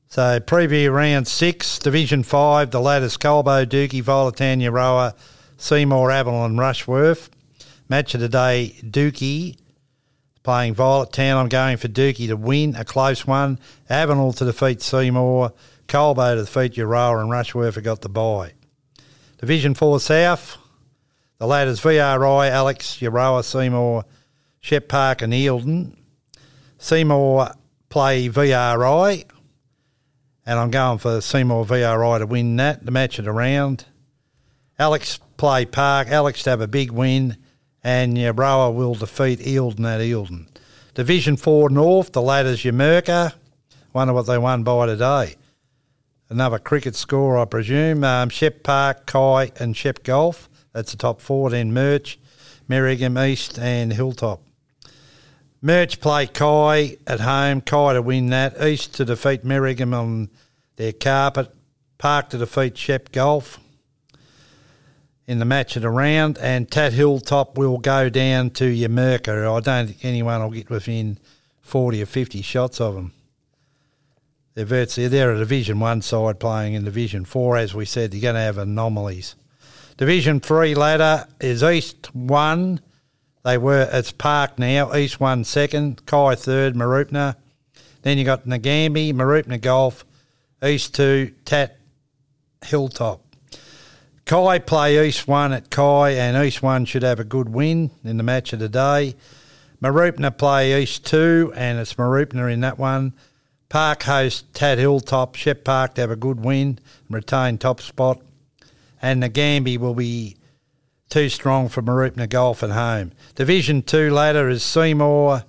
So 0.09 0.39
preview 0.41 0.93
round 0.93 1.27
six, 1.27 1.79
Division 1.79 2.23
five, 2.23 2.71
the 2.71 2.81
latest 2.81 3.21
Colbo, 3.21 3.67
Dookie, 3.67 4.03
Violet 4.03 4.37
Town, 4.37 4.61
Euroa, 4.61 5.15
Seymour, 5.57 6.11
Avalon, 6.11 6.57
Rushworth. 6.57 7.31
Match 7.89 8.15
of 8.15 8.21
the 8.21 8.29
day, 8.29 8.77
Dookie 8.83 9.57
playing 10.45 10.75
Violet 10.75 11.13
Town. 11.13 11.39
I'm 11.39 11.49
going 11.49 11.77
for 11.77 11.89
Dookie 11.89 12.29
to 12.29 12.37
win, 12.37 12.77
a 12.77 12.85
close 12.85 13.27
one. 13.27 13.59
Avalon 13.91 14.33
to 14.35 14.45
defeat 14.45 14.81
Seymour. 14.83 15.53
Colbo 15.89 16.37
to 16.37 16.45
defeat 16.45 16.75
Euroa 16.75 17.21
and 17.21 17.31
Rushworth 17.31 17.75
have 17.75 17.85
got 17.85 18.01
the 18.03 18.09
bye. 18.09 18.53
Division 19.39 19.75
4 19.75 20.01
South, 20.01 20.57
the 21.45 21.49
ladders 21.49 21.79
VRI, 21.83 22.49
Alex, 22.49 23.01
Euroa, 23.03 23.45
Seymour, 23.45 24.07
Shep 24.61 24.89
Park 24.89 25.21
and 25.21 25.35
Eildon. 25.35 25.95
Seymour 26.79 27.51
play 27.91 28.31
VRI, 28.31 29.27
and 30.47 30.59
I'm 30.59 30.71
going 30.71 30.97
for 30.97 31.21
Seymour 31.21 31.67
VRI 31.67 32.21
to 32.21 32.27
win 32.27 32.57
that, 32.57 32.87
the 32.87 32.91
match 32.91 33.19
of 33.19 33.27
the 33.27 33.33
round. 33.33 33.85
Alex 34.79 35.21
play 35.37 35.67
Park, 35.67 36.09
Alex 36.09 36.45
to 36.45 36.51
have 36.51 36.63
a 36.63 36.67
big 36.67 36.91
win, 36.91 37.37
and 37.83 38.17
Euroa 38.17 38.75
will 38.75 38.95
defeat 38.95 39.41
Eildon 39.41 39.85
at 39.85 40.01
Eildon. 40.01 40.49
Division 40.95 41.37
4 41.37 41.69
North, 41.69 42.13
the 42.13 42.23
ladders 42.23 42.63
Numurkah. 42.63 43.35
Wonder 43.93 44.15
what 44.15 44.27
they 44.27 44.39
won 44.39 44.63
by 44.63 44.87
today. 44.87 45.35
Another 46.31 46.59
cricket 46.59 46.97
score, 46.97 47.37
I 47.37 47.45
presume. 47.45 48.03
Um, 48.03 48.31
Shep 48.31 48.63
Park, 48.63 49.05
Kai, 49.05 49.53
and 49.61 49.77
Shep 49.77 50.05
Golf. 50.05 50.49
That's 50.75 50.91
the 50.91 50.99
top 50.99 51.23
four. 51.23 51.49
Then 51.49 51.73
Murch, 51.73 52.19
Merrigum 52.69 53.27
East, 53.27 53.59
and 53.59 53.93
Hilltop. 53.93 54.43
Merch 55.63 56.01
play 56.01 56.27
Kai 56.27 56.99
at 57.07 57.21
home. 57.21 57.63
Kai 57.63 57.95
to 57.95 58.03
win 58.03 58.27
that. 58.27 58.63
East 58.63 58.95
to 58.97 59.07
defeat 59.07 59.45
Merrigum 59.45 59.95
on 59.95 60.29
their 60.77 60.93
carpet. 60.93 61.55
Park 61.97 62.29
to 62.31 62.39
defeat 62.39 62.77
Shep 62.77 63.13
Golf 63.13 63.59
in 65.27 65.39
the 65.39 65.47
match 65.47 65.77
of 65.77 65.83
the 65.83 65.89
round. 65.89 66.37
And 66.39 66.71
Tat 66.71 66.93
Hilltop 66.93 67.57
will 67.57 67.79
go 67.79 68.11
down 68.11 68.51
to 68.51 68.65
Numurkah. 68.65 69.57
I 69.57 69.61
don't 69.61 69.87
think 69.87 70.05
anyone 70.05 70.43
will 70.43 70.51
get 70.51 70.69
within 70.69 71.19
40 71.63 72.03
or 72.03 72.07
50 72.07 72.43
shots 72.43 72.81
of 72.81 72.95
them. 72.95 73.13
They're 74.55 74.65
virtually 74.65 75.09
they're 75.09 75.33
a 75.33 75.39
Division 75.39 75.81
One 75.81 76.03
side 76.03 76.39
playing 76.39 76.75
in 76.75 76.85
Division 76.85 77.25
Four. 77.25 77.57
As 77.57 77.75
we 77.75 77.85
said, 77.85 78.13
you're 78.13 78.21
going 78.21 78.35
to 78.35 78.41
have 78.41 78.59
anomalies. 78.59 79.35
Division 79.97 80.41
Three 80.41 80.75
ladder 80.75 81.25
is 81.41 81.63
East 81.63 82.13
One. 82.17 82.81
They 83.45 83.57
were 83.57 83.89
it's 83.93 84.11
Park 84.11 84.59
now. 84.59 84.93
East 84.93 85.21
One 85.21 85.45
second, 85.45 86.05
Kai 86.05 86.35
third, 86.35 86.75
Mooroopna. 86.75 87.37
Then 88.03 88.19
you 88.19 88.25
got 88.25 88.45
Nagambie, 88.45 89.13
Mooroopna 89.13 89.61
Golf, 89.61 90.05
East 90.65 90.97
Two, 90.97 91.33
Tat 91.45 91.79
Hilltop. 92.65 93.23
Kai 94.25 94.59
play 94.59 95.07
East 95.07 95.29
One 95.29 95.53
at 95.53 95.71
Kai, 95.71 96.11
and 96.11 96.45
East 96.45 96.61
One 96.61 96.87
should 96.87 97.05
have 97.05 97.21
a 97.21 97.25
good 97.25 97.51
win 97.51 97.93
in 98.03 98.17
the 98.17 98.25
match 98.25 98.53
of 98.53 98.59
the 98.59 98.69
day. 98.69 99.15
Mooroopna 99.81 100.37
play 100.37 100.83
East 100.83 101.07
Two, 101.07 101.53
and 101.55 101.79
it's 101.79 101.95
Mooroopna 101.95 102.53
in 102.53 102.63
that 102.63 102.81
one. 102.81 103.13
Park 103.69 104.03
host 104.03 104.53
Tat 104.55 104.79
Hilltop, 104.79 105.37
Shep 105.37 105.63
Park 105.63 105.95
to 105.95 106.01
have 106.01 106.11
a 106.11 106.17
good 106.17 106.45
win 106.45 106.81
and 107.07 107.15
retain 107.15 107.59
top 107.59 107.81
spot. 107.81 108.21
And 109.05 109.23
Nagambie 109.23 109.77
will 109.77 109.93
be 109.93 110.39
too 111.11 111.29
strong 111.29 111.69
for 111.69 111.83
Mooroopna 111.83 112.27
Golf 112.27 112.63
at 112.63 112.71
home. 112.71 113.13
Division 113.35 113.83
2 113.83 114.11
ladder 114.11 114.49
is 114.49 114.63
Seymour, 114.63 115.45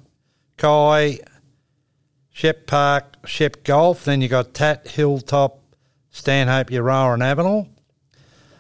Kai, 0.58 1.20
Shep 2.34 2.68
Park, 2.68 3.16
Shep 3.26 3.64
Golf. 3.64 4.04
Then 4.04 4.20
you 4.20 4.28
got 4.28 4.54
Tat 4.54 4.90
Hilltop, 4.90 5.62
Stanhope, 6.10 6.70
Euroa 6.70 7.14
and 7.14 7.24
Avenel. 7.24 7.70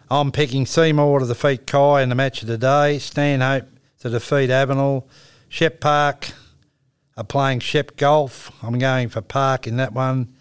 I'm 0.09 0.31
picking 0.31 0.65
Seymour 0.65 1.19
to 1.19 1.25
defeat 1.25 1.67
Kai 1.67 2.01
in 2.01 2.07
the 2.07 2.15
match 2.15 2.41
of 2.41 2.47
the 2.47 2.57
day, 2.57 2.97
Stanhope 2.97 3.67
to 3.99 4.09
defeat 4.09 4.49
Avenel, 4.49 5.03
Shep 5.49 5.81
Park 5.81 6.29
are 7.17 7.25
playing 7.25 7.59
Shep 7.59 7.97
Golf. 7.97 8.49
I'm 8.63 8.79
going 8.79 9.09
for 9.09 9.19
Park 9.19 9.67
in 9.67 9.75
that 9.75 9.91
one. 9.91 10.33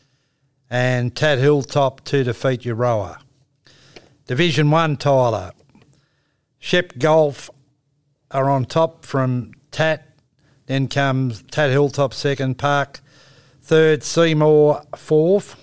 And 0.70 1.12
Tat 1.16 1.40
Hilltop 1.40 2.04
to 2.04 2.22
defeat 2.22 2.60
Euroa. 2.60 3.23
Division 4.26 4.70
1, 4.70 4.96
Tyler. 4.96 5.52
Shep 6.58 6.98
Golf 6.98 7.50
are 8.30 8.48
on 8.48 8.64
top 8.64 9.04
from 9.04 9.52
Tat. 9.70 10.08
Then 10.66 10.88
comes 10.88 11.42
Tat 11.50 11.70
Hilltop 11.70 12.14
second, 12.14 12.56
Park 12.56 13.00
third, 13.64 14.02
Seymour 14.02 14.82
fourth. 14.96 15.56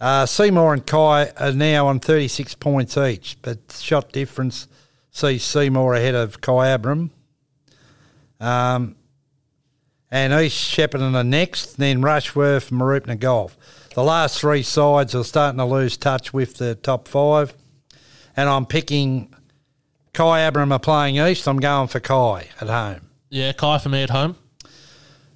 Uh, 0.00 0.24
Seymour 0.24 0.72
and 0.74 0.86
Kai 0.86 1.30
are 1.36 1.52
now 1.52 1.86
on 1.86 2.00
36 2.00 2.54
points 2.54 2.96
each, 2.96 3.36
but 3.42 3.58
shot 3.78 4.12
difference 4.12 4.68
sees 5.10 5.42
Seymour 5.44 5.94
ahead 5.94 6.14
of 6.14 6.40
Kyabram. 6.40 7.10
Um, 8.38 8.96
and 10.10 10.32
East 10.32 10.56
Shepparton 10.74 11.14
are 11.14 11.24
next, 11.24 11.76
then 11.76 12.02
Rushworth, 12.02 12.70
Mooroopna 12.70 13.18
Golf. 13.18 13.56
The 13.94 14.04
last 14.04 14.38
three 14.38 14.62
sides 14.62 15.14
are 15.16 15.24
starting 15.24 15.58
to 15.58 15.64
lose 15.64 15.96
touch 15.96 16.32
with 16.32 16.58
the 16.58 16.76
top 16.76 17.08
five, 17.08 17.52
and 18.36 18.48
I'm 18.48 18.64
picking 18.64 19.34
Kyabram 20.14 20.72
are 20.72 20.78
playing 20.78 21.16
East. 21.16 21.48
I'm 21.48 21.58
going 21.58 21.88
for 21.88 21.98
Kai 21.98 22.48
at 22.60 22.68
home. 22.68 23.08
Yeah, 23.30 23.52
Kai 23.52 23.78
for 23.78 23.88
me 23.88 24.02
at 24.04 24.10
home. 24.10 24.36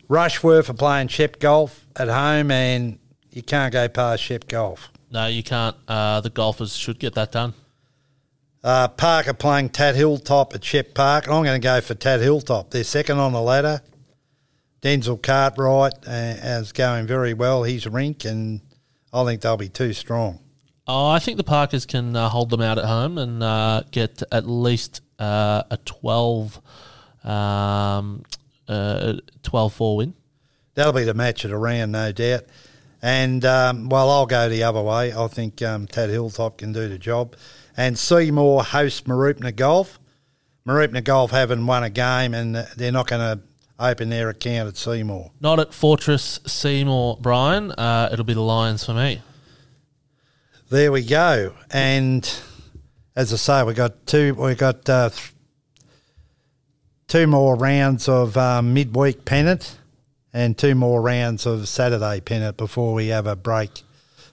Rushworth 0.08 0.70
are 0.70 0.74
playing 0.74 1.08
Shep 1.08 1.40
Golf 1.40 1.86
at 1.96 2.08
home, 2.08 2.52
and 2.52 2.98
you 3.32 3.42
can't 3.42 3.72
go 3.72 3.88
past 3.88 4.22
Shep 4.22 4.46
Golf. 4.46 4.90
No, 5.10 5.26
you 5.26 5.42
can't. 5.42 5.76
Uh, 5.88 6.20
the 6.20 6.30
golfers 6.30 6.76
should 6.76 6.98
get 6.98 7.14
that 7.14 7.32
done. 7.32 7.54
Uh, 8.62 8.88
Park 8.88 9.28
are 9.28 9.34
playing 9.34 9.68
Tat 9.68 9.94
Hilltop 9.94 10.54
at 10.54 10.64
Shep 10.64 10.94
Park. 10.94 11.28
I'm 11.28 11.44
going 11.44 11.60
to 11.60 11.64
go 11.64 11.80
for 11.80 11.94
Tat 11.94 12.20
Hilltop. 12.20 12.70
They're 12.70 12.84
second 12.84 13.18
on 13.18 13.32
the 13.32 13.40
ladder. 13.42 13.82
Denzel 14.84 15.22
Cartwright 15.22 15.94
uh, 16.06 16.60
is 16.60 16.72
going 16.72 17.06
very 17.06 17.32
well. 17.32 17.62
He's 17.62 17.86
rink, 17.86 18.26
and 18.26 18.60
I 19.14 19.24
think 19.24 19.40
they'll 19.40 19.56
be 19.56 19.70
too 19.70 19.94
strong. 19.94 20.40
Oh, 20.86 21.08
I 21.08 21.20
think 21.20 21.38
the 21.38 21.44
Parkers 21.44 21.86
can 21.86 22.14
uh, 22.14 22.28
hold 22.28 22.50
them 22.50 22.60
out 22.60 22.76
at 22.76 22.84
home 22.84 23.16
and 23.16 23.42
uh, 23.42 23.84
get 23.90 24.22
at 24.30 24.46
least 24.46 25.00
uh, 25.18 25.62
a 25.70 25.78
12 25.78 26.60
um, 27.24 28.24
uh, 28.68 29.14
12-4 29.42 29.96
win. 29.96 30.14
That'll 30.74 30.92
be 30.92 31.04
the 31.04 31.14
match 31.14 31.44
of 31.44 31.50
the 31.50 31.56
round, 31.56 31.92
no 31.92 32.12
doubt. 32.12 32.44
And 33.00 33.42
um, 33.46 33.88
well, 33.88 34.10
I'll 34.10 34.26
go 34.26 34.50
the 34.50 34.64
other 34.64 34.82
way. 34.82 35.14
I 35.14 35.26
think 35.28 35.62
um, 35.62 35.86
Tat 35.86 36.10
Hilltop 36.10 36.58
can 36.58 36.74
do 36.74 36.90
the 36.90 36.98
job. 36.98 37.36
And 37.74 37.98
Seymour 37.98 38.64
hosts 38.64 39.00
Mooroopna 39.02 39.56
Golf. 39.56 39.98
Mooroopna 40.66 41.02
Golf 41.02 41.30
haven't 41.30 41.66
won 41.66 41.84
a 41.84 41.90
game, 41.90 42.34
and 42.34 42.56
they're 42.76 42.92
not 42.92 43.06
going 43.06 43.38
to 43.38 43.42
open 43.78 44.08
their 44.08 44.28
account 44.28 44.68
at 44.68 44.76
Seymour. 44.76 45.32
Not 45.40 45.60
at 45.60 45.74
Fortress 45.74 46.40
Seymour, 46.46 47.18
Brian. 47.20 47.72
Uh, 47.72 48.08
it'll 48.12 48.24
be 48.24 48.34
the 48.34 48.40
Lions 48.40 48.84
for 48.84 48.94
me. 48.94 49.22
There 50.70 50.90
we 50.92 51.04
go. 51.04 51.54
And 51.70 52.28
as 53.16 53.32
I 53.32 53.36
say, 53.36 53.62
we 53.62 53.74
got 53.74 54.06
two. 54.06 54.34
We 54.34 54.54
got 54.54 54.88
uh, 54.88 55.10
th- 55.10 55.32
two 57.06 57.26
more 57.26 57.54
rounds 57.54 58.08
of 58.08 58.36
um, 58.36 58.74
midweek 58.74 59.24
pennant, 59.24 59.78
and 60.32 60.56
two 60.56 60.74
more 60.74 61.00
rounds 61.00 61.46
of 61.46 61.68
Saturday 61.68 62.20
pennant 62.20 62.56
before 62.56 62.94
we 62.94 63.08
have 63.08 63.26
a 63.26 63.36
break 63.36 63.82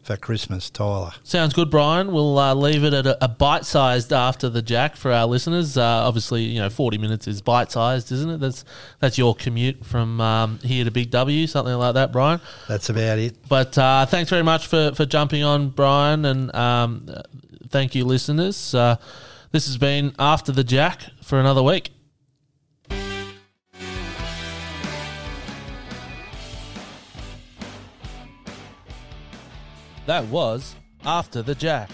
for 0.04 0.18
Christmas, 0.18 0.70
Tyler. 0.70 1.12
Sounds 1.24 1.54
good, 1.54 1.70
Brian. 1.70 2.12
We'll 2.12 2.38
uh, 2.38 2.54
leave 2.54 2.84
it 2.84 2.93
at 2.93 3.06
a, 3.06 3.24
a 3.24 3.28
bite-sized 3.28 4.12
after 4.12 4.49
the 4.49 4.62
jack 4.62 4.95
for 4.95 5.12
our 5.12 5.26
listeners. 5.26 5.78
Uh, 5.78 5.84
obviously, 5.84 6.43
you 6.43 6.60
know, 6.60 6.70
forty 6.70 6.97
minutes 6.97 7.28
is 7.28 7.41
bite-sized, 7.41 8.12
isn't 8.12 8.30
it? 8.30 8.39
That's 8.39 8.66
that's 8.99 9.18
your 9.18 9.36
commute 9.36 9.86
from 9.86 10.20
um, 10.20 10.60
here 10.60 10.84
to 10.84 10.91
Big 10.91 11.12
W, 11.12 11.47
something 11.47 11.74
like 11.76 11.93
that, 11.93 12.12
Brian. 12.12 12.41
That's 12.68 12.89
about 12.89 13.20
it. 13.20 13.36
But 13.47 13.78
uh, 13.78 14.06
thanks 14.06 14.30
very 14.30 14.43
much 14.43 14.68
for, 14.68 14.93
for 14.95 15.06
jumping 15.06 15.43
on, 15.43 15.70
Brian, 15.70 16.26
and 16.26 16.54
um, 16.56 17.08
thank 17.70 17.95
you, 17.95 18.06
listeners. 18.06 18.76
Uh, 18.76 18.97
this 19.52 19.68
has 19.68 19.78
been 19.78 20.14
after 20.18 20.52
the 20.52 20.64
jack 20.64 21.04
for 21.22 21.39
another 21.39 21.62
week. 21.62 21.91
That 30.08 30.26
was 30.26 30.76
After 31.06 31.43
the 31.43 31.54
Jack, 31.54 31.89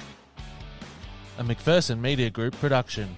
a 1.37 1.43
McPherson 1.43 1.99
Media 1.99 2.29
Group 2.29 2.57
production. 2.59 3.15